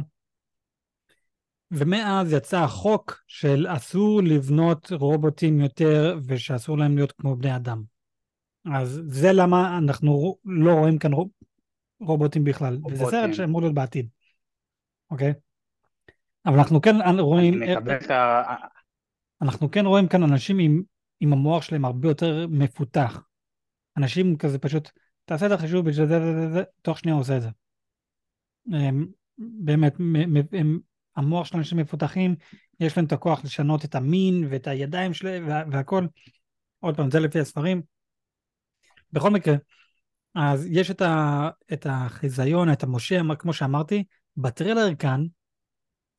[1.71, 7.83] ומאז יצא החוק של אסור לבנות רובוטים יותר ושאסור להם להיות כמו בני אדם.
[8.75, 11.11] אז זה למה אנחנו לא רואים כאן
[12.01, 12.75] רובוטים בכלל.
[12.75, 13.11] וזה רובוטים.
[13.11, 14.09] סרט שאמור להיות בעתיד,
[15.11, 15.33] אוקיי?
[16.47, 18.43] אבל אנחנו כן רואים, אני מקבל את ה...
[19.43, 20.83] אנחנו כן רואים כאן אנשים עם,
[21.21, 23.23] עם המוח שלהם הרבה יותר מפותח.
[23.97, 24.91] אנשים כזה פשוט,
[25.25, 27.49] תעשה את החישוב בשביל זה וזה וזה, תוך שנייה הוא עושה את זה.
[28.73, 29.07] הם,
[29.39, 30.79] באמת, מ- הם,
[31.17, 32.35] המוח של אנשים מפותחים,
[32.81, 36.07] יש להם את הכוח לשנות את המין ואת הידיים שלהם וה, והכל.
[36.81, 37.83] עוד פעם, זה לפי הספרים.
[39.13, 39.55] בכל מקרה,
[40.35, 44.05] אז יש את, ה, את החיזיון, את המשה, כמו שאמרתי,
[44.37, 45.25] בטרילר כאן,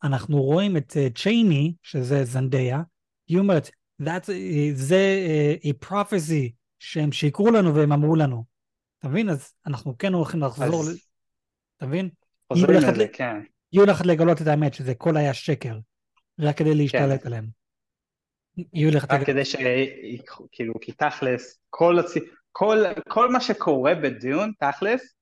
[0.03, 2.81] אנחנו רואים את אה, צ'ייני, שזה זנדיה,
[3.27, 3.69] היא אומרת,
[4.01, 4.31] That's,
[4.73, 8.43] זה אה, a prophecy שהם שיקרו לנו והם אמרו לנו.
[8.99, 9.29] אתה מבין?
[9.29, 11.07] אז אנחנו כן הולכים לחזור, אז
[11.77, 12.09] אתה מבין?
[12.53, 13.35] היא הולכת לזה, כן.
[13.71, 15.79] היא הולכת לגלות את האמת, שזה הכל היה שקר,
[16.39, 17.27] רק כדי להשתלט כן.
[17.27, 17.45] עליהם.
[19.19, 19.55] רק כדי ש...
[20.51, 22.13] כאילו, כי תכלס, כל, הצ...
[22.51, 25.15] כל, כל מה שקורה בדיון, תכלס,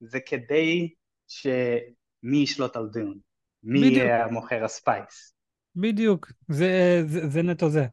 [0.00, 0.88] זה כדי
[1.28, 3.18] שמי ישלוט על דיון.
[3.62, 3.96] מי בדיוק.
[3.96, 5.34] יהיה המוכר הספייס.
[5.76, 7.86] בדיוק, זה, זה, זה נטו זה.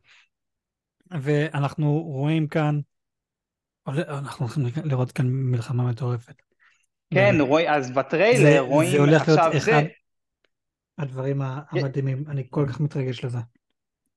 [1.12, 2.80] ואנחנו רואים כאן,
[3.88, 6.36] אנחנו הולכים לראות כאן מלחמה מטורפת.
[7.14, 7.50] כן, באמת.
[7.50, 9.88] רואים, אז זה, בטריילר רואים זה הולך להיות עכשיו אחד זה,
[10.98, 13.38] הדברים המדהימים, אני כל כך מתרגש לזה.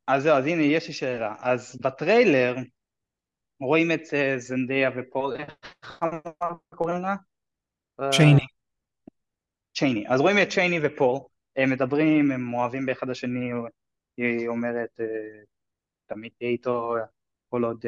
[0.08, 1.34] אז זהו, אז הנה, יש לי שאלה.
[1.40, 2.56] אז בטריילר
[3.60, 5.54] רואים את אה, זנדיה ופול, איך
[6.74, 7.16] קוראים לה?
[8.00, 8.46] אה, צ'ייני.
[9.74, 10.04] צ'ייני.
[10.08, 11.18] אז רואים את צ'ייני ופול,
[11.56, 13.50] הם מדברים, הם אוהבים באחד השני,
[14.16, 15.42] היא אומרת, אה,
[16.06, 16.94] תמיד תהיה איתו
[17.48, 17.84] כל עוד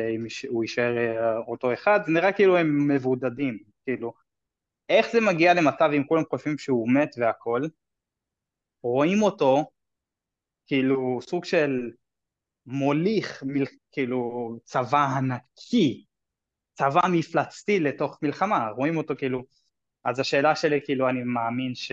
[0.48, 4.12] הוא יישאר אותו אחד, זה נראה כאילו הם מבודדים, כאילו.
[4.88, 7.62] איך זה מגיע למצב אם כולם חושבים שהוא מת והכל,
[8.82, 9.70] רואים אותו
[10.66, 11.90] כאילו סוג של
[12.68, 16.04] מוליך מל, כאילו צבא ענקי,
[16.74, 19.44] צבא מפלצתי לתוך מלחמה, רואים אותו כאילו,
[20.04, 21.92] אז השאלה שלי כאילו אני מאמין ש...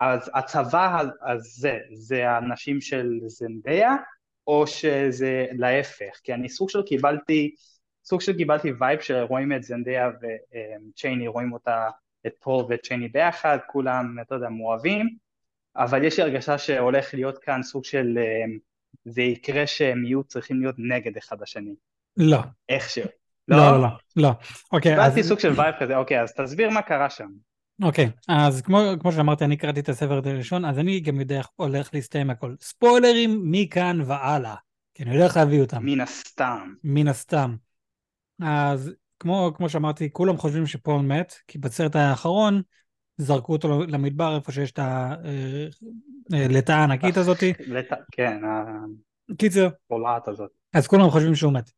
[0.00, 3.94] אז הצבא הזה זה האנשים של זנדאיה
[4.46, 6.20] או שזה להפך?
[6.22, 7.54] כי אני סוג של קיבלתי,
[8.04, 11.88] סוג של קיבלתי vibe שרואים את זנדאיה וצ'ייני, רואים אותה,
[12.26, 15.16] את פול וצ'ייני ביחד, כולם, אתה יודע, מאוהבים,
[15.76, 18.44] אבל יש לי הרגשה שהולך להיות כאן סוג של, אה,
[19.06, 21.74] זה יקרה שהם יהיו צריכים להיות נגד אחד השני,
[22.16, 22.38] לא,
[22.68, 23.04] איכשהו.
[23.48, 24.30] לא, לא, לא, לא.
[24.72, 27.28] אוקיי, אז, קיבלתי סוג של vibe כזה, אוקיי, אז תסביר מה קרה שם.
[27.82, 31.48] אוקיי, אז כמו, כמו שאמרתי, אני קראתי את הספר הראשון, אז אני גם יודע איך
[31.56, 32.54] הולך להסתיים הכל.
[32.60, 34.54] ספוילרים מכאן והלאה,
[34.94, 36.74] כי אני הולך להביא אותם, מן הסתם.
[36.84, 37.56] מן הסתם.
[38.42, 42.62] אז כמו, כמו שאמרתי, כולם חושבים שפול מת, כי בסרט האחרון
[43.16, 44.78] זרקו אותו למדבר איפה שיש את
[46.32, 47.52] הלטה הענקית הזאתי.
[47.66, 48.40] לת- כן,
[49.38, 50.50] קיצר, הבולעת הזאת.
[50.74, 51.70] אז כולם חושבים שהוא מת.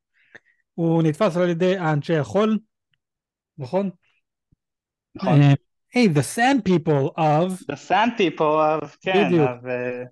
[0.74, 2.58] הוא נתפס על ידי האנשי החול,
[3.58, 3.90] נכון?
[5.14, 5.40] נכון.
[5.42, 5.52] אה,
[5.96, 8.40] Hey, the sand people of, The Sand People,
[8.82, 9.48] of- כן, בדיוק.
[9.48, 10.02] אז, אה,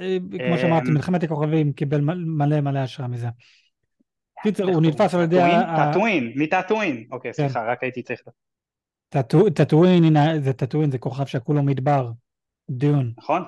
[0.00, 0.16] אה,
[0.48, 3.26] כמו שאמרתי, אמ, מלחמת הכוכבים קיבל מלא מלא השראה מזה.
[4.42, 5.22] קיצר, הוא נתפס על?
[5.22, 5.76] ידי טאטואין?
[5.76, 7.06] טאטואין, מטאטואין.
[7.10, 7.42] אוקיי, כן.
[7.42, 8.20] סליחה, רק הייתי צריך...
[10.04, 12.10] הנה, זה טאטואין, זה כוכב שכולו מדבר,
[12.70, 13.12] Dune.
[13.18, 13.42] נכון?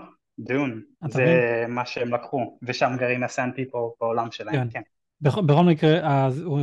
[1.04, 4.68] אתה זה מה שהם לקחו, ושם גרים ה Sand People בעולם שלהם, כן.
[4.70, 4.80] כן.
[5.20, 6.60] בכ- בכל מקרה, אז הוא,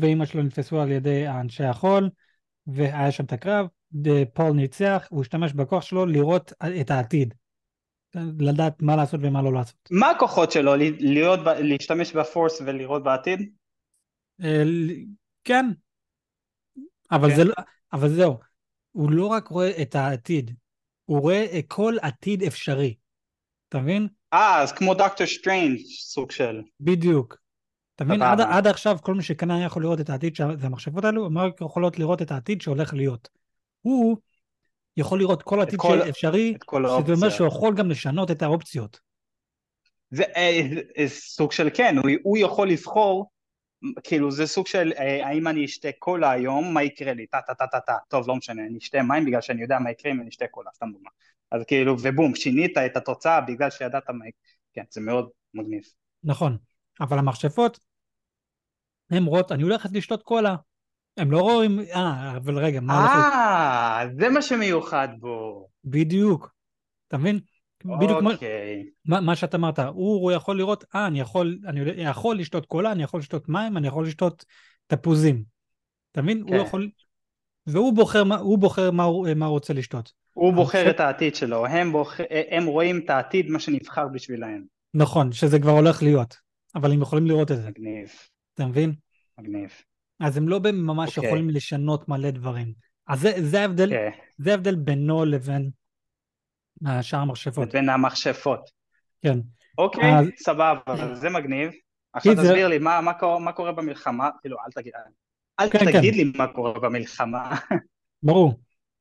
[0.00, 2.10] ואימא שלו נתפסו על ידי האנשי החול,
[2.66, 3.66] והיה שם את הקרב,
[4.34, 7.34] פול ניצח, הוא השתמש בכוח שלו לראות את העתיד.
[8.38, 9.76] לדעת מה לעשות ומה לא לעשות.
[9.90, 10.74] מה הכוחות שלו?
[11.00, 13.50] להיות, להשתמש ב force ולראות בעתיד?
[14.44, 15.04] אה, ל-
[15.44, 15.66] כן,
[17.10, 17.36] אבל, כן.
[17.36, 17.54] זה, לא-
[17.92, 18.38] אבל זהו,
[18.92, 20.54] הוא לא רק רואה את העתיד,
[21.04, 22.94] הוא רואה כל עתיד אפשרי.
[23.68, 24.08] אתה מבין?
[24.32, 26.62] אה, אז כמו דוקטור סטריינג' סוג של...
[26.80, 27.36] בדיוק.
[27.96, 28.22] אתה מבין?
[28.22, 28.40] עד.
[28.40, 29.22] עד עכשיו כל מי
[29.52, 32.60] היה יכול לראות את העתיד, שה- זה המכשפות האלו, הם רק יכולות לראות את העתיד
[32.60, 33.28] שהולך להיות.
[33.82, 34.16] הוא
[34.96, 37.32] יכול לראות כל עתיד כל- אפשרי, את כל שזה אומר האופציות.
[37.32, 39.00] שהוא יכול גם לשנות את האופציות.
[40.10, 40.60] זה אה,
[40.98, 43.30] אה, סוג של כן, הוא, הוא יכול לבחור,
[44.04, 47.54] כאילו זה סוג של אה, האם אני אשתה קולה היום, מה יקרה לי, טה טה
[47.54, 50.20] טה טה טה, טוב לא משנה, אני אשתה מים בגלל שאני יודע מה יקרה אם
[50.20, 51.10] אני אשתה קולה, סתם דוגמה.
[51.50, 54.40] אז כאילו, ובום, שינית את התוצאה בגלל שידעת מה יקרה,
[54.72, 55.82] כן, זה מאוד מגניב.
[56.24, 56.56] נכון.
[57.00, 57.78] אבל המכשפות,
[59.10, 60.56] הן רואות, אני הולכת לשתות קולה.
[61.16, 63.10] הם לא רואים, אה, אבל רגע, מה הולך...
[63.10, 65.68] ל- אה, זה מה שמיוחד בו.
[65.84, 66.50] בדיוק.
[67.08, 67.40] אתה מבין?
[68.00, 68.22] בדיוק.
[68.32, 68.84] אוקיי.
[69.04, 72.92] מה, מה שאת אמרת, הוא, הוא יכול לראות, אה, אני יכול, אני יכול לשתות קולה,
[72.92, 74.44] אני יכול לשתות מים, אני יכול לשתות
[74.86, 75.42] תפוזים.
[76.12, 76.44] אתה מבין?
[76.46, 76.54] כן.
[76.54, 76.90] הוא יכול...
[77.66, 80.12] והוא בוחר, הוא בוחר מה הוא מה הוא רוצה לשתות.
[80.32, 82.20] הוא בוחר את העתיד שלו, הם, בוח...
[82.50, 84.64] הם רואים את העתיד, מה שנבחר בשבילהם.
[84.94, 86.36] נכון, שזה כבר הולך להיות.
[86.74, 88.08] אבל הם יכולים לראות את זה, מגניב,
[88.54, 88.94] אתה מבין?
[89.38, 89.70] מגניב.
[90.20, 91.28] אז הם לא ממש אוקיי.
[91.28, 92.72] יכולים לשנות מלא דברים.
[93.08, 94.10] אז זה, זה ההבדל, כן.
[94.38, 95.70] זה ההבדל בינו לבין
[97.02, 97.72] שאר המכשפות.
[97.72, 98.70] בין המכשפות.
[99.22, 99.38] כן.
[99.78, 100.80] אוקיי, אז- סבבה,
[101.14, 101.70] זה מגניב.
[102.12, 104.92] עכשיו כי זה- תסביר לי מה, מה, קורה, מה קורה במלחמה, כאילו אל תגיד,
[105.60, 106.18] אל כן, תגיד כן.
[106.18, 107.56] לי מה קורה במלחמה.
[108.22, 108.54] ברור.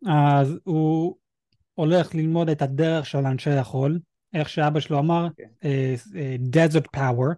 [0.07, 1.15] אז הוא
[1.73, 3.99] הולך ללמוד את הדרך של אנשי החול,
[4.33, 5.45] איך שאבא שלו אמר, אוקיי.
[5.63, 7.35] אה, אה, desert power,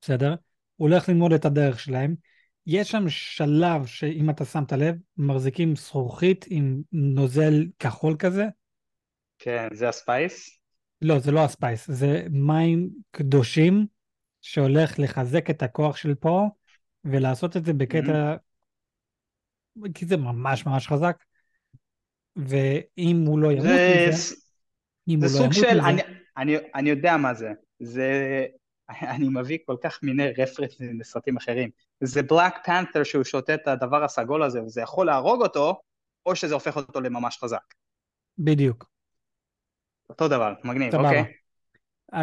[0.00, 0.34] בסדר?
[0.76, 2.14] הוא הולך ללמוד את הדרך שלהם.
[2.66, 8.44] יש שם שלב שאם אתה שמת לב, מחזיקים זכוכית עם נוזל כחול כזה.
[9.38, 10.58] כן, זה הספייס?
[11.02, 13.86] לא, זה לא הספייס, זה מים קדושים
[14.40, 16.48] שהולך לחזק את הכוח של פה
[17.04, 18.36] ולעשות את זה בקטע,
[19.94, 21.24] כי זה ממש ממש חזק.
[22.36, 24.34] ואם הוא לא ימות זה, מזה,
[25.08, 26.02] אם זה הוא לא סוג ימות של, מזה, אני,
[26.36, 28.46] אני, אני יודע מה זה, זה,
[29.14, 31.70] אני מביא כל כך מיני רפרנסים לסרטים אחרים,
[32.00, 35.80] זה בלק פנת'ר שהוא שותה את הדבר הסגול הזה וזה יכול להרוג אותו,
[36.26, 37.74] או שזה הופך אותו לממש חזק.
[38.38, 38.97] בדיוק.
[40.10, 41.08] אותו דבר, מגניב, סבבה.
[41.08, 41.24] אוקיי.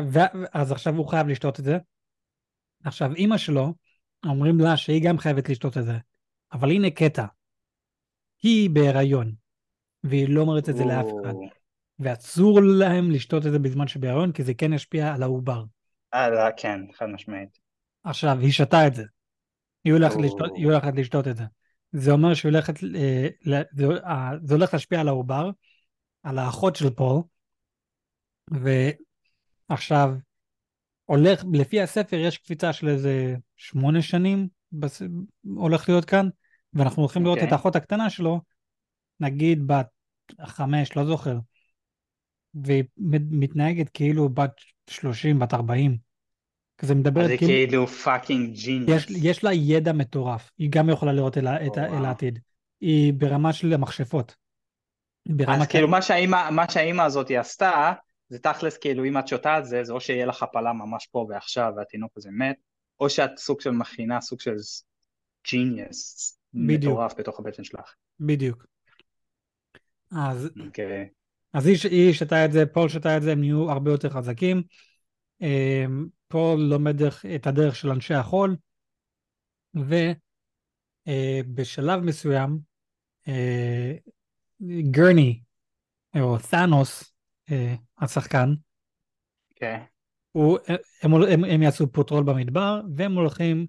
[0.07, 1.77] ו- אז עכשיו הוא חייב לשתות את זה.
[2.83, 3.73] עכשיו אימא שלו,
[4.25, 5.97] אומרים לה שהיא גם חייבת לשתות את זה.
[6.53, 7.25] אבל הנה קטע.
[8.43, 9.33] היא בהיריון,
[10.03, 11.33] והיא לא אומרת את זה לאף אחד.
[11.33, 11.49] או,
[11.99, 15.63] ואסור להם לשתות את זה בזמן שבהיריון, כי זה כן ישפיע על העובר.
[16.13, 17.59] אה, לא, כן, חד משמעית.
[18.03, 19.03] עכשיו, היא שתה את זה.
[19.83, 20.21] היא הולכת, או.
[20.21, 21.43] לשתות, היא הולכת לשתות את זה.
[21.91, 23.27] זה אומר שהיא הולכת, אה,
[23.71, 25.49] זה, אה, זה הולך להשפיע על העובר,
[26.23, 27.21] על האחות של פול,
[29.69, 30.13] ועכשיו,
[31.05, 35.01] הולך, לפי הספר יש קפיצה של איזה שמונה שנים, בס...
[35.43, 36.29] הולך להיות כאן,
[36.73, 37.47] ואנחנו הולכים לראות אוקיי.
[37.47, 38.41] את האחות הקטנה שלו,
[39.19, 39.87] נגיד בת
[40.41, 41.37] חמש, לא זוכר,
[42.53, 44.51] והיא מת- מתנהגת כאילו בת
[44.89, 45.97] 30, בת 40.
[46.77, 48.89] כזה מדברת היא כאילו, כאילו fucking genius.
[48.89, 51.97] יש, יש לה ידע מטורף, היא גם יכולה לראות אל, ה- את, וואו.
[51.97, 52.39] אל העתיד.
[52.81, 54.35] היא ברמה של המכשפות.
[55.25, 57.93] היא אז כאילו כאלה- מה שהאימא, מה שהאימא הזאת עשתה,
[58.29, 61.25] זה תכלס כאילו אם את שותה את זה, זה או שיהיה לך הפלה ממש פה
[61.29, 62.55] ועכשיו והתינוק הזה מת,
[62.99, 64.55] או שאת סוג של מכינה, סוג של
[65.47, 66.35] genius.
[66.53, 67.93] מטורף בתוך הבטן שלך.
[68.19, 68.65] בדיוק.
[70.11, 71.09] אז אוקיי.
[71.53, 74.63] אז היא, היא שתה את זה, פול שתה את זה, הם נהיו הרבה יותר חזקים.
[75.41, 77.01] אמ, פול לומד
[77.35, 78.55] את הדרך של אנשי החול,
[81.07, 82.59] ובשלב מסוים,
[83.27, 83.93] אה,
[84.91, 85.41] גרני,
[86.19, 87.14] או תאנוס, אה,
[87.99, 88.53] השחקן,
[89.51, 89.79] אוקיי.
[90.31, 90.57] הוא,
[91.01, 93.65] הם, הם, הם יעשו פוטרול במדבר, והם הולכים,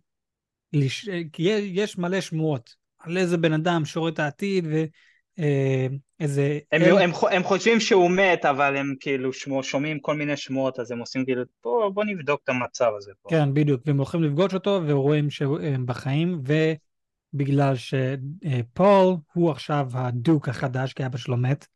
[0.73, 1.09] לש...
[1.33, 6.59] כי יש- מלא שמועות על איזה בן אדם שרואה את העתיד, ואיזה...
[6.73, 10.91] הם, הם, הם חושבים שהוא מת, אבל הם כאילו שמו, שומעים כל מיני שמועות, אז
[10.91, 13.29] הם עושים כאילו, בוא, בוא נבדוק את המצב הזה פה.
[13.31, 16.41] כן, בדיוק, והם הולכים לפגוש אותו ורואים שהם בחיים,
[17.35, 21.67] ובגלל שפול הוא עכשיו הדוק החדש, כי אבא שלו מת,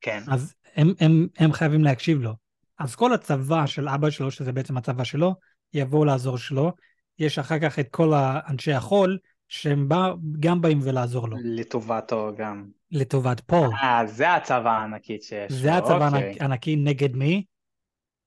[0.00, 0.22] כן.
[0.30, 2.34] אז הם, הם, הם חייבים להקשיב לו.
[2.78, 5.34] אז כל הצבא של אבא שלו, שזה בעצם הצבא שלו,
[5.74, 6.72] יבואו לעזור שלו.
[7.18, 9.18] יש אחר כך את כל האנשי החול,
[9.48, 12.68] שהם בא, גם באים ולעזור לו, לטובתו גם.
[12.90, 13.68] לטובת פול.
[13.82, 15.52] אה, זה הצבא הענקית שיש.
[15.52, 16.28] זה הצבא אוקיי.
[16.30, 17.44] הענק- הענקי נגד מי?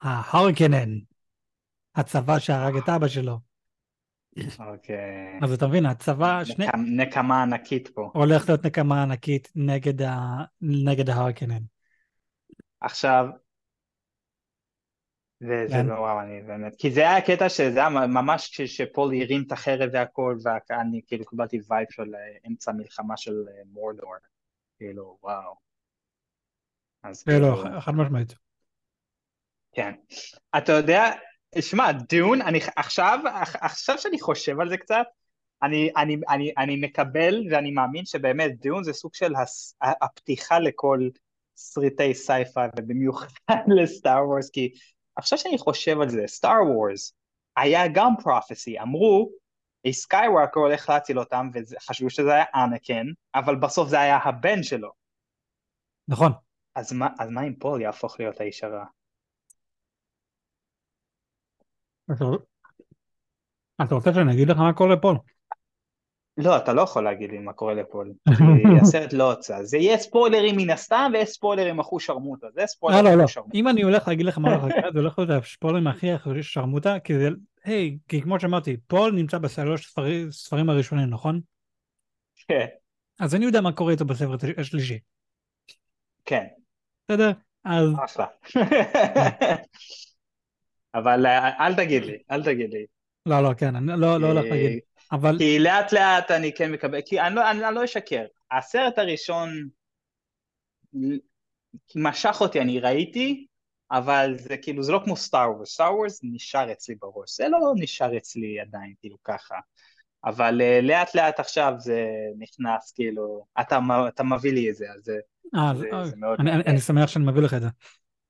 [0.02, 0.90] ההרקנן.
[1.96, 3.40] הצבא שהרג את אבא שלו.
[4.60, 5.40] אוקיי.
[5.42, 8.12] אז אתה מבין, הצבא, שני, נקמה- נקמה ענקית פה.
[8.14, 10.38] הולך להיות נקמה ענקית נגד, ה...
[10.62, 11.62] נגד ההרקנן.
[12.86, 13.26] עכשיו,
[15.40, 15.92] זה, זה כן.
[15.92, 20.38] וואו, אני באמת, כי זה היה הקטע שזה היה ממש כשפול הרים את החרב והכל,
[20.44, 24.14] ואני כאילו קיבלתי vibe של אה, אמצע מלחמה של אה, מורדור,
[24.78, 25.56] כאילו וואו.
[27.04, 28.34] אז זה לא, כאילו, חד משמעית.
[29.72, 29.92] כן.
[30.58, 31.04] אתה יודע,
[31.60, 33.20] שמע, Dune, אני עכשיו,
[33.62, 35.06] עכשיו שאני חושב על זה קצת,
[35.64, 41.10] אני, אני, אני, אני מקבל ואני מאמין שבאמת Dune זה סוג של הס, הפתיחה לכל
[41.56, 43.28] סרטי sci-fi ובמיוחד
[43.78, 44.74] ל Star Wars, כי
[45.16, 47.14] עכשיו שאני חושב על זה, Star Wars
[47.58, 49.30] היה גם prophecy, אמרו,
[49.92, 54.92] סקייווקר הולך להציל אותם וחשבו שזה היה אנקין, אבל בסוף זה היה הבן שלו.
[56.08, 56.32] נכון.
[56.76, 58.86] אז מה, אז מה אם פול יהפוך להיות האיש הרע?
[63.84, 65.14] אתה רוצה שאני אגיד לך מה קורה פה?
[66.38, 69.64] לא, אתה לא יכול להגיד לי מה קורה לפול, כי הסרט לא הוצא.
[69.64, 73.24] זה יהיה ספוילרים מן הסתם, ויש ספוילרים אחוז שרמוטה, זה ספוילרים לא, לא.
[73.24, 73.58] אחוז שרמוטה.
[73.58, 77.00] אם אני הולך להגיד לך מה הולך לקרות, זה הולך להיות הספוילרים הכי הכי שרמוטה,
[77.00, 77.30] כי זה,
[77.64, 79.94] היי, כי כמו שאמרתי, פול נמצא בשלוש
[80.32, 81.42] ספרים- הראשונים, נכון?
[82.48, 82.66] כן,
[83.20, 85.00] אז אני יודע מה קורה איתו בספר השלישי,
[86.26, 86.44] כן,
[87.08, 87.32] בסדר?
[87.64, 88.26] אז אחלה.
[90.96, 92.86] אבל אה, אל תגיד לי, אל תגיד לי.
[93.26, 94.80] לא, לא, כן, אני לא לא הולך להגיד.
[95.16, 98.98] אבל כי לאט לאט אני כן מקבל, כי אני לא, אני, אני לא אשקר, הסרט
[98.98, 99.50] הראשון
[101.96, 103.46] משך אותי, אני ראיתי,
[103.92, 107.74] אבל זה כאילו, זה לא כמו סטאר וורס, סטאר וורס נשאר אצלי בראש, זה לא
[107.76, 109.56] נשאר אצלי עדיין, כאילו ככה.
[110.26, 112.06] אבל uh, לאט לאט עכשיו זה
[112.40, 115.18] נכנס, כאילו, אתה, אתה מביא לי את זה, אז זה,
[115.56, 116.40] אה, זה, אה, זה מאוד...
[116.40, 117.68] אני, אני, אני שמח שאני מביא לך את זה.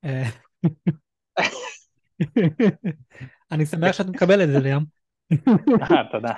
[0.06, 0.24] אה,
[3.52, 5.05] אני שמח שאתה מקבל את זה, ליאם.
[5.32, 6.34] אה, תודה.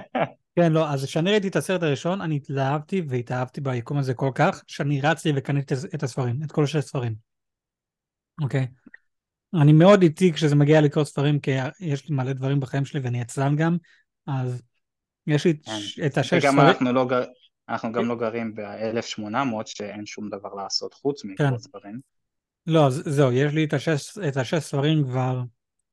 [0.56, 4.62] כן, לא, אז כשאני ראיתי את הסרט הראשון, אני התלהבתי והתאהבתי ביקום הזה כל כך,
[4.66, 7.14] שאני רצתי וקניתי את הספרים, את כל השני ספרים.
[8.42, 8.66] אוקיי?
[9.62, 13.20] אני מאוד איטי כשזה מגיע לקרוא ספרים, כי יש לי מלא דברים בחיים שלי ואני
[13.20, 13.76] עצלן גם,
[14.26, 14.62] אז
[15.26, 16.06] יש לי את כן.
[16.06, 16.68] את השש וגם ספרים.
[16.68, 17.24] אנחנו לא גר...
[17.68, 21.28] אנחנו גם לא גרים ב-1800 שאין שום דבר לעשות חוץ כן.
[21.28, 22.00] מקרוא ספרים.
[22.66, 25.42] לא, זהו, יש לי את השש, את השש ספרים כבר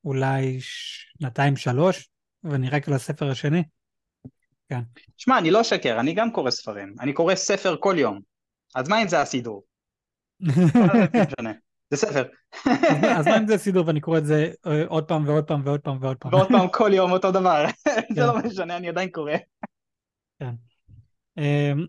[0.06, 2.10] אולי שנתיים שלוש,
[2.44, 3.64] ואני רק על הספר השני.
[5.18, 6.96] שמע, אני לא אשקר, אני גם קורא ספרים.
[7.00, 8.20] אני קורא ספר כל יום.
[8.76, 9.64] אז מה אם זה הסידור?
[10.40, 10.52] זה?
[11.92, 12.24] זה ספר.
[13.18, 15.80] אז מה אם זה סידור ואני קורא את זה אה, עוד פעם ועוד פעם ועוד
[15.80, 16.34] פעם ועוד פעם.
[16.34, 17.66] ועוד פעם כל יום אותו דבר.
[17.86, 18.28] זה כן.
[18.28, 19.34] לא משנה, אני עדיין קורא.
[21.38, 21.86] אמ,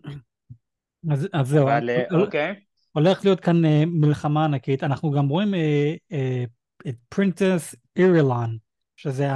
[1.09, 1.79] אז זהו, אה,
[2.11, 2.55] אוקיי.
[2.91, 4.83] הולך להיות כאן אה, מלחמה ענקית.
[4.83, 5.53] אנחנו גם רואים
[6.87, 8.55] את princess אירולן,
[8.95, 9.27] שזה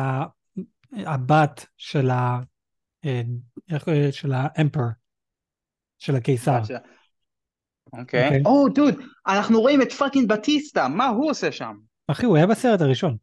[0.93, 2.39] הבת של ה...
[3.05, 3.21] אה,
[3.71, 4.87] איך, אה, של ה emperor,
[5.97, 6.59] של הקיסר.
[7.93, 8.25] אוקיי.
[8.25, 8.41] אוקיי.
[8.45, 8.93] או, דוד,
[9.27, 11.75] אנחנו רואים את fucking בטיסטה, מה הוא עושה שם?
[12.07, 13.17] אחי, הוא היה בסרט הראשון.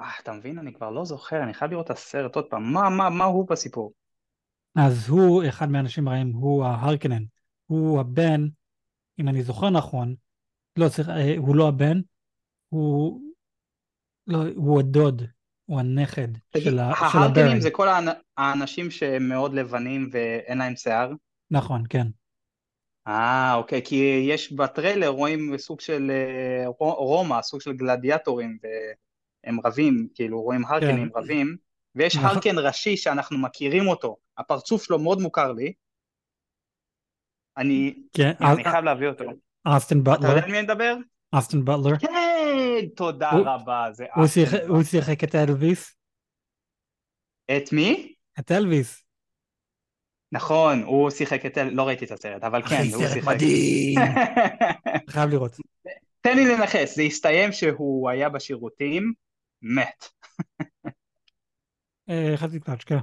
[0.00, 0.58] אה, אתה מבין?
[0.58, 2.72] אני כבר לא זוכר, אני חייב לראות את הסרט עוד פעם.
[2.72, 3.92] מה, מה, מה הוא בסיפור?
[4.76, 7.22] אז הוא אחד מהאנשים הרעים, הוא ההרקנן.
[7.66, 8.40] הוא הבן,
[9.20, 10.14] אם אני זוכר נכון,
[10.76, 12.00] לא צריך, אה, הוא לא הבן,
[12.68, 13.20] הוא,
[14.26, 15.22] לא, הוא הדוד,
[15.70, 17.60] הוא הנכד של, ה, של ההרקנים הברן.
[17.60, 21.12] זה כל האנ- האנשים שהם מאוד לבנים ואין להם שיער?
[21.50, 22.06] נכון, כן.
[23.08, 28.58] אה, אוקיי, כי יש בטריילר, רואים סוג של אה, רו- רומא, סוג של גלדיאטורים,
[29.44, 31.18] והם רבים, כאילו רואים הרקנים כן.
[31.18, 31.56] רבים,
[31.94, 32.28] ויש נכון.
[32.30, 35.72] הרקן ראשי שאנחנו מכירים אותו, הפרצוף שלו מאוד מוכר לי,
[37.56, 39.24] אני, כן, אני חייב להביא אותו.
[39.64, 40.96] אסטן אתה יודע על מי אני מדבר?
[41.32, 41.98] אסטן בטלר.
[41.98, 42.29] כן,
[42.96, 44.68] תודה הוא- רבה, זה הוא בטלר.
[44.68, 45.96] הוא שיחק את אלוויס.
[47.56, 48.14] את מי?
[48.40, 49.04] את אלוויס.
[50.32, 51.58] נכון, הוא שיחק את...
[51.72, 53.28] לא ראיתי את הסרט, אבל כן, אחי, הוא סרט שיחק.
[53.28, 53.98] מדהים.
[55.12, 55.56] חייב לראות.
[56.20, 59.12] תן לי לנחש, זה הסתיים שהוא היה בשירותים,
[59.62, 60.04] מת.
[62.10, 62.98] אה, חצי קלאץ', כן.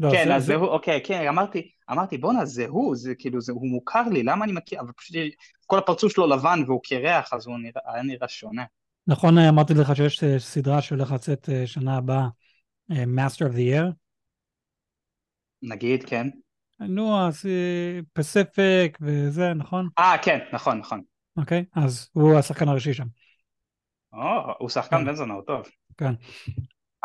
[0.00, 3.40] לא, כן, זה- אז זה- הוא, אוקיי, כן, אמרתי, אמרתי, בואנה, זה הוא, זה כאילו,
[3.40, 5.16] זה, הוא מוכר לי, למה אני מכיר, אבל פשוט
[5.66, 8.64] כל הפרצוף שלו לבן והוא קרח, אז הוא נראה, היה נראה שונה.
[9.06, 12.26] נכון, אה, אמרתי לך שיש אה, סדרה שהולך לצאת אה, שנה הבאה,
[12.90, 13.92] אה, Master of the Year.
[15.62, 16.28] נגיד, כן.
[16.80, 17.44] נו, אז
[18.12, 19.88] פסיפיק וזה, נכון?
[19.98, 21.00] אה, כן, נכון, נכון.
[21.36, 23.06] אוקיי, אז הוא השחקן הראשי שם.
[24.12, 25.04] או, הוא שחקן כן.
[25.04, 25.66] בן זונה, הוא טוב.
[25.98, 26.14] כן.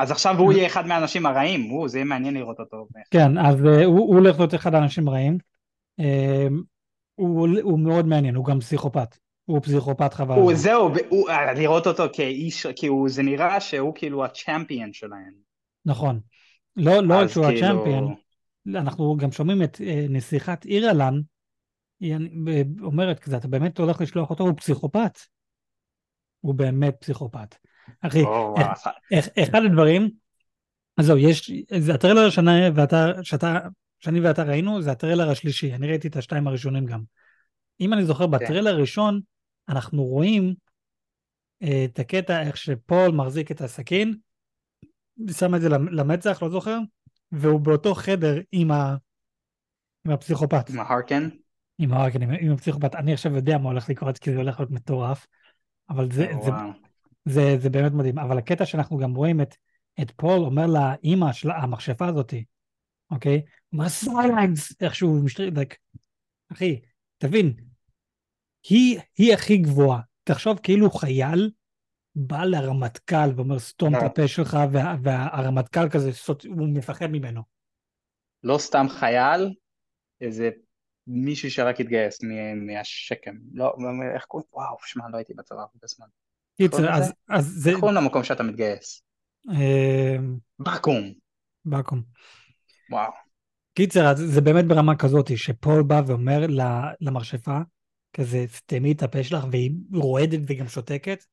[0.01, 2.87] אז עכשיו הוא יהיה אחד מהאנשים הרעים, הוא, זה יהיה מעניין לראות אותו.
[3.11, 5.37] כן, אז אה, הוא הולך להיות אחד האנשים הרעים.
[5.99, 6.47] אה,
[7.15, 9.17] הוא מאוד מעניין, הוא גם פסיכופת.
[9.45, 10.35] הוא פסיכופת חבל.
[10.35, 10.53] הוא.
[10.53, 15.33] זהו, הוא, אה, לראות אותו כאיש, כי הוא, זה נראה שהוא כאילו הצ'מפיון שלהם.
[15.85, 16.19] נכון.
[16.75, 18.15] לא לא רק שהוא כאילו- הצ'מפיון,
[18.67, 21.21] אנחנו גם שומעים את אה, נסיכת אירלן,
[21.99, 22.15] היא
[22.81, 25.17] אומרת כזה, אתה באמת הולך לשלוח אותו, הוא פסיכופת.
[26.41, 27.55] הוא באמת פסיכופת.
[28.01, 28.55] אחי, איך- וואו,
[29.11, 30.09] איך- אחד הדברים,
[30.97, 33.59] אז זהו, יש, זה הטריילר השנה ואתה, שאתה,
[33.99, 37.01] שאני ואתה ראינו, זה הטריילר השלישי, אני ראיתי את השתיים הראשונים גם.
[37.81, 39.21] אם אני זוכר, בטריילר הראשון,
[39.69, 40.53] אנחנו רואים
[41.63, 44.15] אה, את הקטע איך שפול מחזיק את הסכין,
[45.31, 46.77] שם את זה למ- למצח, לא זוכר,
[47.31, 48.95] והוא באותו חדר עם, ה,
[50.05, 51.29] עם הפסיכופת, עם ההרקן.
[51.79, 52.95] עם ההרקן, עם, עם הפסיכופת.
[52.95, 55.27] אני עכשיו יודע מה הולך לקרות, כי זה הולך להיות מטורף,
[55.89, 56.69] אבל זה, זה, וואו.
[57.25, 59.55] זה, זה באמת מדהים, אבל הקטע שאנחנו גם רואים את,
[60.01, 62.45] את פול אומר לאימא של המכשפה הזאתי,
[63.11, 63.41] אוקיי?
[63.73, 65.75] אומר סיילנס, איכשהו משתריד, like,
[66.51, 66.81] אחי,
[67.17, 67.53] תבין,
[68.69, 71.51] היא, היא הכי גבוהה, תחשוב כאילו חייל
[72.15, 74.05] בא לרמטכ"ל ואומר סתום את כן.
[74.05, 77.41] הפה שלך, וה, והרמטכ"ל כזה, סוט- הוא מפחד ממנו.
[78.43, 79.53] לא סתם חייל,
[80.21, 80.49] איזה
[81.07, 82.19] מישהו שרק התגייס
[82.55, 83.35] מהשקם.
[83.53, 83.75] לא,
[84.15, 84.49] איך קוראים?
[84.53, 86.07] וואו, שמע, לא הייתי בצבא הרבה זמן.
[86.57, 87.13] קיצר, קוראים אז?
[87.29, 89.03] אז זה, קוראים למקום שאתה מתגייס?
[89.51, 90.15] אה,
[90.59, 91.11] בקו"ם.
[91.65, 92.01] בקו"ם.
[92.91, 93.11] וואו.
[93.73, 96.61] קיצר, אז זה באמת ברמה כזאת, שפול בא ואומר ל-
[97.01, 97.57] למכשפה,
[98.13, 101.23] כזה, סתמי את הפה שלך, והיא רועדת וגם שותקת.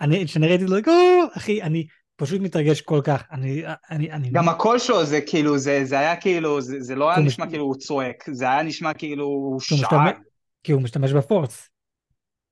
[0.00, 0.92] אני, כשאני ראיתי את זה, או,
[1.36, 1.86] אחי, אני,
[2.16, 3.22] פשוט מתרגש כל כך.
[3.32, 4.30] אני, אני, אני...
[4.30, 7.46] גם הקול שלו זה כאילו, זה, זה היה כאילו, זה, זה לא היה הוא נשמע
[7.46, 9.78] כאילו הוא צועק, זה היה נשמע כאילו הוא שאג.
[9.78, 10.12] משתמש,
[10.62, 11.68] כי הוא משתמש בפורס,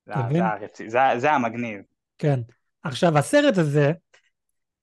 [0.08, 0.28] אתה
[0.74, 1.80] זה זה זה היה מגניב.
[2.18, 2.40] כן.
[2.82, 3.92] עכשיו, הסרט הזה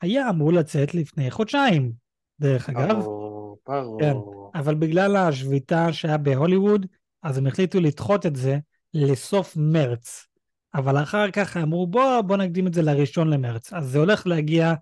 [0.02, 1.92] היה אמור לצאת לפני חודשיים,
[2.40, 3.00] דרך אגב.
[3.00, 3.58] ברור,
[4.00, 4.14] כן.
[4.14, 4.52] ברור.
[4.56, 6.86] אבל בגלל השביתה שהיה בהוליווד,
[7.24, 8.58] אז הם החליטו לדחות את זה
[8.94, 10.28] לסוף מרץ.
[10.76, 13.74] אבל אחר כך אמרו, בוא, בוא נקדים את זה לראשון למרץ.
[13.74, 14.74] אז זה הולך להגיע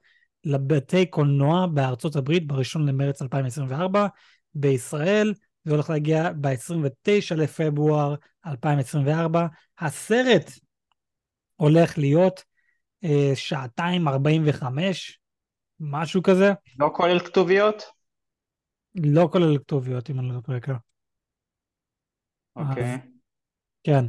[0.43, 4.07] לבתי קולנוע בארצות הברית בראשון למרץ 2024,
[4.55, 5.33] בישראל
[5.69, 8.15] זה הולך להגיע ב-29 לפברואר
[8.45, 9.47] 2024.
[9.79, 10.51] הסרט
[11.55, 12.43] הולך להיות
[13.03, 15.19] אה, שעתיים 45,
[15.79, 17.83] משהו כזה, לא כולל כתוביות?
[18.95, 20.59] לא כולל כתוביות אם אני לא טועה.
[20.59, 20.73] כן.
[22.55, 22.97] אוקיי.
[23.83, 24.05] כן.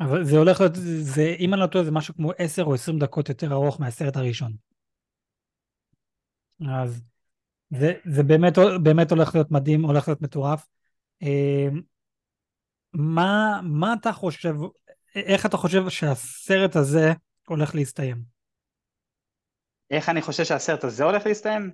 [0.00, 2.98] אבל זה הולך להיות, זה, אם אני לא טועה, זה משהו כמו 10 או 20
[2.98, 4.52] דקות יותר ארוך מהסרט הראשון.
[6.68, 7.02] אז
[7.70, 10.66] זה, זה באמת, באמת הולך להיות מדהים, הולך להיות מטורף.
[11.22, 11.68] אה,
[12.92, 14.54] מה, מה אתה חושב,
[15.14, 17.12] איך אתה חושב שהסרט הזה
[17.46, 18.22] הולך להסתיים?
[19.90, 21.70] איך אני חושב שהסרט הזה הולך להסתיים?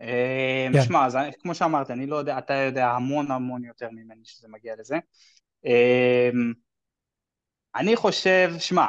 [0.00, 0.82] אה, כן.
[0.82, 4.74] שמע, אז כמו שאמרת, אני לא יודע, אתה יודע המון המון יותר ממני שזה מגיע
[4.78, 4.96] לזה.
[5.66, 6.30] אה,
[7.74, 8.86] אני חושב, שמע,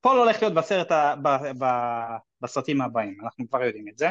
[0.00, 4.10] פול הולך להיות בסרט, ב- ב- בסרטים הבאים, אנחנו כבר יודעים את זה.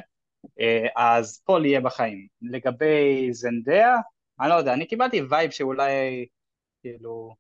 [0.59, 2.27] אה, אז פול יהיה בחיים.
[2.41, 3.95] לגבי זנדאיה,
[4.41, 6.25] אני לא יודע, אני קיבלתי vibe שאולי,
[6.81, 7.35] כאילו,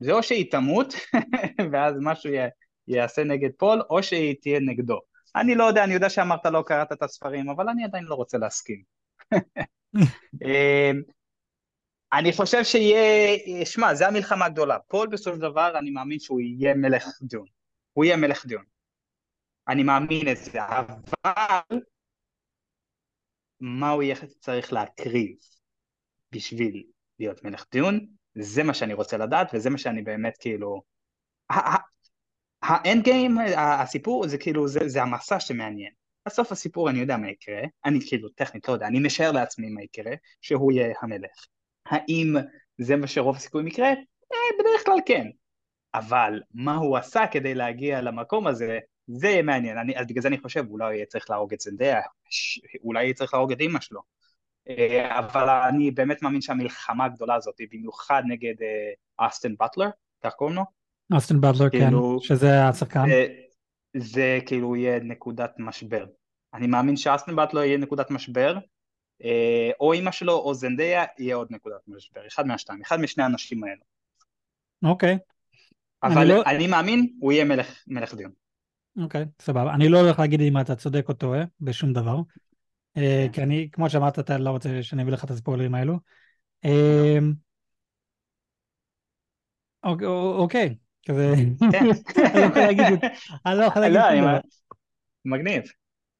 [0.00, 0.94] זה או שהיא תמות,
[1.72, 2.48] ואז משהו י-
[2.88, 5.00] יעשה נגד פול, או שהיא תהיה נגדו.
[5.36, 8.38] אני לא יודע, אני יודע שאמרת לא קראת את הספרים, אבל אני עדיין לא רוצה
[8.38, 8.82] להסכים.
[10.44, 10.90] אה,
[12.12, 14.78] אני חושב שיהיה, שמע, זה המלחמה הגדולה.
[14.78, 17.46] פול בסופו של דבר, אני מאמין שהוא יהיה מלך דיון.
[17.92, 18.64] הוא יהיה מלך דיון.
[19.68, 21.80] אני מאמין את זה, אבל
[23.60, 25.36] מה הוא יהיה צריך להקריב
[26.32, 26.82] בשביל
[27.18, 28.06] להיות מלך דיון?
[28.34, 30.82] זה מה שאני רוצה לדעת, וזה מה שאני באמת כאילו...
[32.62, 35.92] האנד גיים, הסיפור זה כאילו, זה, זה המסע שמעניין.
[36.26, 39.82] בסוף הסיפור אני יודע מה יקרה, אני כאילו טכנית לא יודע, אני משער לעצמי מה
[39.82, 41.46] יקרה, שהוא יהיה המלך.
[41.86, 42.34] האם
[42.78, 43.88] זה מה שרוב הסיכויים יקרה?
[44.32, 45.26] אה, בדרך כלל כן.
[45.94, 49.78] אבל מה הוא עשה כדי להגיע למקום הזה, זה יהיה מעניין.
[49.78, 52.00] אני, אז בגלל זה אני חושב, אולי יהיה צריך להרוג את זנדיה,
[52.30, 54.00] ש- אולי יהיה צריך להרוג את אמא שלו.
[54.68, 59.88] אה, אבל אני באמת מאמין שהמלחמה הגדולה הזאת, במיוחד נגד אה, אסטן באטלר,
[60.24, 60.62] כך קוראים לו?
[61.14, 63.02] אוסטין באטלר, כן, כאילו, שזה השחקן.
[63.08, 63.26] זה,
[63.96, 66.06] זה כאילו יהיה נקודת משבר.
[66.54, 68.58] אני מאמין שאסטן באטלר יהיה נקודת משבר,
[69.24, 73.64] אה, או אמא שלו או זנדיה יהיה עוד נקודת משבר, אחד מהשתיים, אחד משני האנשים
[73.64, 73.82] האלו.
[74.82, 75.18] אוקיי,
[76.02, 78.43] אני אבל לא- אני מאמין, הוא יהיה מלך, מלך דיון.
[79.02, 79.74] אוקיי, סבבה.
[79.74, 82.16] אני לא הולך להגיד אם אתה צודק או טועה בשום דבר.
[82.96, 83.32] אה, כן.
[83.32, 85.98] כי אני, כמו שאמרת, אתה לא רוצה שאני אביא לך את הספוילרים האלו.
[86.64, 87.18] אה,
[89.84, 90.74] אוקיי, אוקיי,
[91.08, 91.34] כזה...
[91.72, 91.78] כן.
[92.24, 93.10] אני לא יכול להגיד את-
[93.46, 94.28] אני לא יכול להגיד לא, אני דבר.
[94.28, 94.40] אומר-
[95.24, 95.62] מגניב.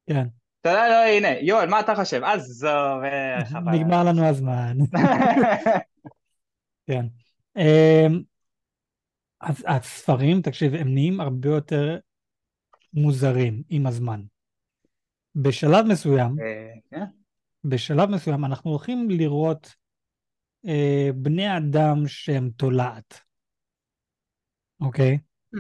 [0.07, 0.27] כן,
[0.61, 2.25] אתה יודע, לא, הנה, יואל, מה אתה חושב?
[2.25, 3.73] עזוב, אה, חבל.
[3.73, 4.77] נגמר לנו הזמן.
[6.87, 7.07] כן.
[9.41, 11.99] אז הספרים, תקשיב, הם נהיים הרבה יותר
[12.95, 14.21] מוזרים עם הזמן.
[15.35, 17.05] בשלב מסוים, אה, כן.
[17.65, 19.75] בשלב מסוים אנחנו הולכים לראות
[20.67, 23.21] אה, בני אדם שהם תולעת,
[24.81, 25.19] אוקיי?
[25.55, 25.59] Hmm.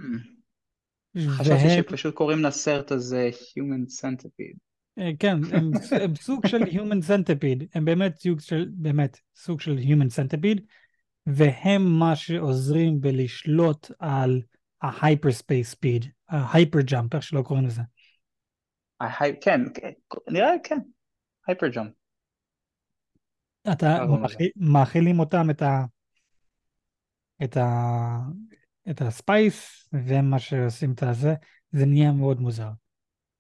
[1.28, 4.59] חשבתי שפשוט קוראים לסרט הזה Human Centipede.
[4.99, 5.70] אה, כן, הם,
[6.03, 10.61] הם סוג של Human Centipede, הם באמת סוג של, באמת, סוג של Human Centipede,
[11.26, 14.43] והם מה שעוזרים בלשלוט על
[14.85, 17.82] ה-hyperspace speed, ה-hyper jump, איך שלא קוראים לזה.
[19.41, 19.61] כן,
[20.30, 20.78] נראה לי כן,
[21.47, 21.93] הייפר ג'אמפ.
[23.72, 23.99] אתה
[24.57, 25.85] מאכילים אותם את ה...
[27.45, 27.66] את ה...
[28.91, 31.35] את הספייס, והם מה שעושים את הזה,
[31.72, 32.70] זה נהיה מאוד מוזר.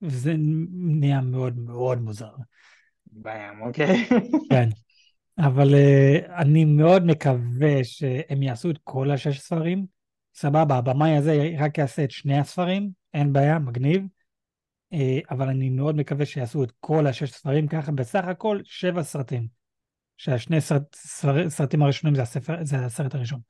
[0.00, 0.34] זה
[0.72, 2.32] נהיה מאוד מאוד מוזר.
[3.06, 4.08] בים, אוקיי.
[4.50, 4.68] כן.
[5.38, 9.93] אבל uh, אני מאוד מקווה שהם יעשו את כל השש ספרים.
[10.34, 14.02] סבבה, הבמאי הזה רק יעשה את שני הספרים, אין בעיה, מגניב.
[14.94, 14.96] Uh,
[15.30, 19.48] אבל אני מאוד מקווה שיעשו את כל השש ספרים ככה, בסך הכל שבע סרטים.
[20.16, 23.40] שהשני סרט, סרט, סרטים הראשונים זה, הספר, זה הסרט הראשון.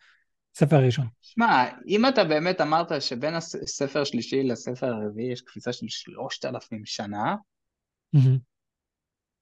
[0.54, 1.06] ספר הראשון.
[1.22, 6.82] שמע, אם אתה באמת אמרת שבין הספר השלישי לספר הרביעי יש קפיצה של שלושת אלפים
[6.84, 7.34] שנה.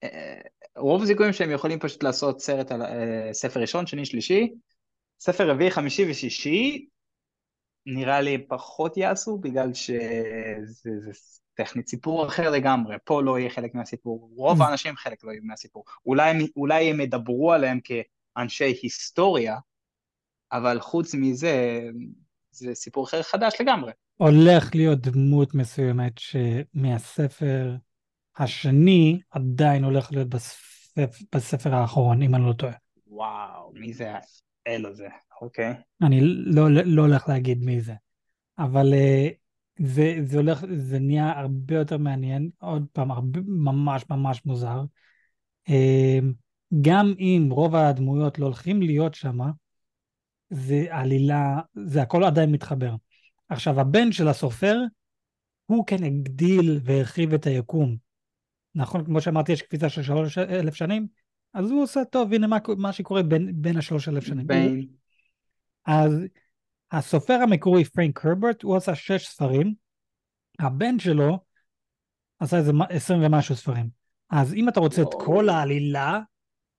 [0.04, 0.40] אה,
[0.76, 4.50] רוב הסיכויים שהם יכולים פשוט לעשות סרט על אה, ספר ראשון, שני, שלישי,
[5.20, 6.86] ספר רביעי, חמישי ושישי,
[7.86, 11.10] נראה לי פחות יעשו, בגלל שזה זה
[11.54, 14.64] טכנית סיפור אחר לגמרי, פה לא יהיה חלק מהסיפור, רוב Mm.
[14.64, 15.84] האנשים חלק לא יהיו מהסיפור.
[16.06, 19.56] אולי, אולי הם ידברו עליהם כאנשי היסטוריה,
[20.52, 21.80] אבל חוץ מזה,
[22.50, 23.92] זה סיפור אחר חדש לגמרי.
[24.16, 27.76] הולך להיות דמות מסוימת שמהספר
[28.36, 32.72] השני עדיין הולך להיות בספר, בספר האחרון, אם אני לא טועה.
[33.06, 34.10] וואו, מי זה
[34.66, 35.08] האל הזה,
[35.40, 35.74] אוקיי?
[36.02, 37.94] אני לא, לא הולך להגיד מי זה,
[38.58, 39.28] אבל אה,
[39.78, 44.82] זה, זה הולך, זה נהיה הרבה יותר מעניין, עוד פעם, הרבה, ממש ממש מוזר.
[45.68, 46.18] אה,
[46.80, 49.38] גם אם רוב הדמויות לא הולכים להיות שם,
[50.50, 52.94] זה עלילה, זה הכל עדיין מתחבר.
[53.48, 54.78] עכשיו, הבן של הסופר,
[55.66, 57.96] הוא כן הגדיל והרחיב את היקום.
[58.74, 61.06] נכון, כמו שאמרתי, יש קפיצה של שלוש אלף שנים,
[61.54, 64.46] אז הוא עושה טוב, הנה מה, מה שקורה בין, בין השלוש אלף שנים.
[64.46, 64.86] בין...
[65.86, 66.20] אז
[66.92, 69.74] הסופר המקורי, פרנק הרברט, הוא עשה שש ספרים,
[70.58, 71.38] הבן שלו
[72.38, 73.88] עשה איזה עשרים ומשהו ספרים.
[74.30, 75.08] אז אם אתה רוצה את.
[75.12, 76.20] כל העלילה,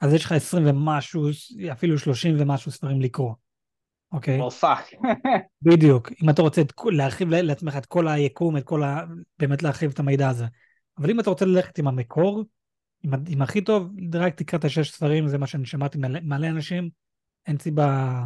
[0.01, 1.24] אז יש לך עשרים ומשהו,
[1.71, 3.34] אפילו שלושים ומשהו ספרים לקרוא,
[4.11, 4.39] אוקיי?
[4.39, 4.86] oh fuck.
[5.61, 6.11] בדיוק.
[6.24, 9.01] אם אתה רוצה את, להרחיב לעצמך את כל היקום, את כל ה...
[9.39, 10.45] באמת להרחיב את המידע הזה.
[10.97, 12.43] אבל אם אתה רוצה ללכת עם המקור,
[13.04, 16.47] עם, ה- עם הכי טוב, רק תקרא את השש ספרים, זה מה שאני שמעתי מלא,
[16.47, 16.89] אנשים,
[17.47, 18.20] אין סיבה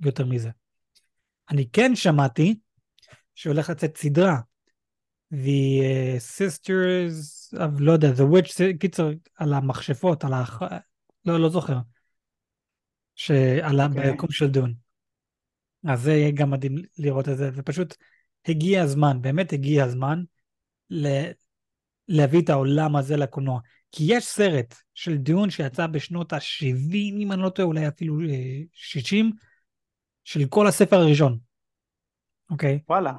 [0.00, 0.50] יותר מזה.
[1.50, 2.58] אני כן שמעתי
[3.34, 4.40] שהולך לצאת סדרה,
[5.32, 10.62] The uh, Sisters of, לא יודע, The Witch, קיצר, על המכשפות, על האח...
[11.24, 11.78] לא, לא זוכר.
[13.14, 13.88] שעלה okay.
[13.88, 14.10] אוקיי.
[14.10, 14.74] ביקום של דון.
[15.84, 17.96] אז זה יהיה גם מדהים לראות את זה, ופשוט
[18.48, 20.22] הגיע הזמן, באמת הגיע הזמן
[20.90, 21.06] ל...
[22.08, 23.60] להביא את העולם הזה לקולנוע.
[23.92, 28.60] כי יש סרט של דון שיצא בשנות ה-70, אם אני לא טועה, אולי אפילו אה,
[28.72, 29.30] 60,
[30.24, 31.38] של כל הספר הראשון.
[32.50, 32.80] אוקיי?
[32.88, 33.12] וואלה,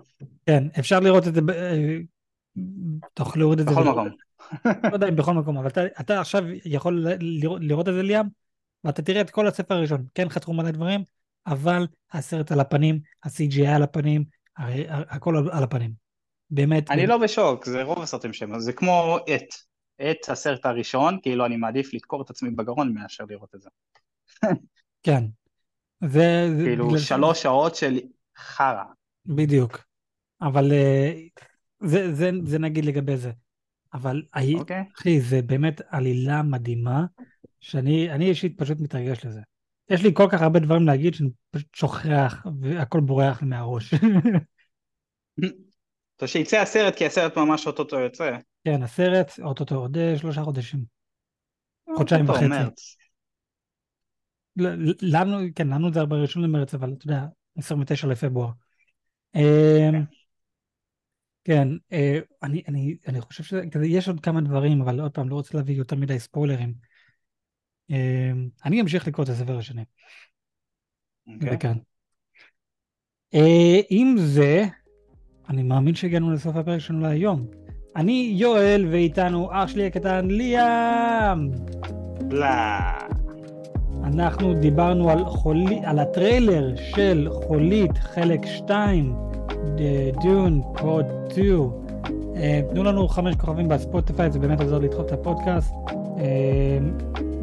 [0.46, 1.98] כן, אפשר לראות את זה, אה,
[3.14, 3.72] תוכל להוריד את זה.
[3.72, 4.08] בכל מקום.
[4.66, 8.26] לא יודע אם בכל מקום, אבל אתה, אתה עכשיו יכול לראות, לראות את זה ליאם,
[8.84, 10.06] ואתה תראה את כל הספר הראשון.
[10.16, 11.04] כן חתכו מלא דברים,
[11.48, 14.24] אבל הסרט על הפנים, ה-CGI על הפנים,
[14.90, 16.09] הכל על הפנים.
[16.52, 16.92] באמת.
[16.92, 17.08] אני.
[17.08, 19.70] לא בשוק, זה רוב הסרטים שהם, זה כמו את.
[20.02, 23.70] את הסרט הראשון, כאילו אני מעדיף לדקור את עצמי בגרון מאשר לראות את זה.
[25.04, 25.24] כן.
[26.04, 28.00] זה, כאילו שלוש שעות של
[28.38, 28.84] חרא.
[29.26, 29.84] בדיוק.
[30.42, 31.14] אבל אה,
[31.80, 33.32] זה, זה, זה נגיד לגבי זה.
[33.94, 34.84] אבל הי- אוקיי.
[34.98, 37.06] אחי, זה באמת עלילה מדהימה,
[37.60, 39.42] שאני אני אישית פשוט מתרגש לזה.
[39.90, 43.94] יש לי כל כך הרבה דברים להגיד שאני פשוט שוכח והכל בורח לי מהראש.
[46.20, 48.38] טוב שיצא הסרט, כי הסרט ממש אוטוטו יוצא.
[48.64, 50.80] כן, הסרט, אוטוטו עוד אה, שלושה חודשים.
[51.98, 52.48] חודשיים אוטוטו, וחצי.
[52.48, 52.96] מרץ.
[55.02, 57.26] לנו, כן, לנו זה בראשון למרץ, אבל אתה יודע,
[57.58, 58.50] 29 לפברואר.
[59.36, 59.90] אה,
[61.44, 65.58] כן, אה, אני, אני, אני חושב שיש עוד כמה דברים, אבל עוד פעם, לא רוצה
[65.58, 66.74] להביא יותר מדי ספוילרים.
[67.92, 68.32] אה,
[68.66, 69.84] אני אמשיך לקרוא את הספר השני.
[71.28, 71.56] אוקיי.
[71.56, 71.78] וכאן.
[73.34, 74.66] אה, עם זה,
[75.50, 77.46] אני מאמין שהגענו לסוף הפרק שלנו להיום.
[77.96, 81.50] אני יואל, ואיתנו אח שלי הקטן ליאם.
[82.32, 82.48] לא.
[84.04, 89.16] אנחנו דיברנו על, חולי, על הטריילר של חולית חלק 2,
[90.24, 91.70] Dune Part 2.
[92.36, 95.74] אה, תנו לנו חמש כוכבים בספוטיפיי, זה באמת עוזר לדחוף את הפודקאסט.
[96.20, 96.78] אה,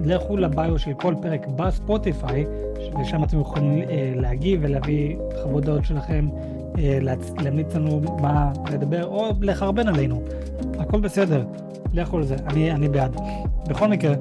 [0.04, 2.46] לכו ל bio של כל פרק בספוטיפיי,
[3.00, 6.28] ושם אתם יכולים אה, להגיב ולהביא חוות דעות שלכם,
[7.42, 10.22] להמליץ לנו מה לדבר, או לחרבן עלינו.
[10.78, 11.44] הכל בסדר,
[11.92, 13.16] לכו על זה, אני, אני בעד.
[13.68, 14.14] בכל מקרה,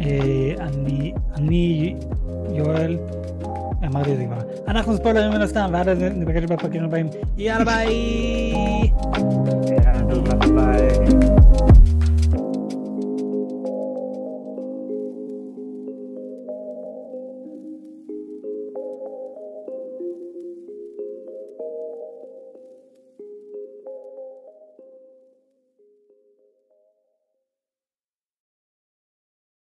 [0.00, 1.94] אה, אני, אני,
[2.52, 2.98] יואל,
[3.86, 4.38] אמרתי את זה כבר.
[4.68, 7.06] אנחנו ספוילרים מן הסתם, ועד אז נפגש בפרקים הבאים.
[7.36, 8.92] יאללה ביי!
[9.70, 10.88] יאללה, ביי.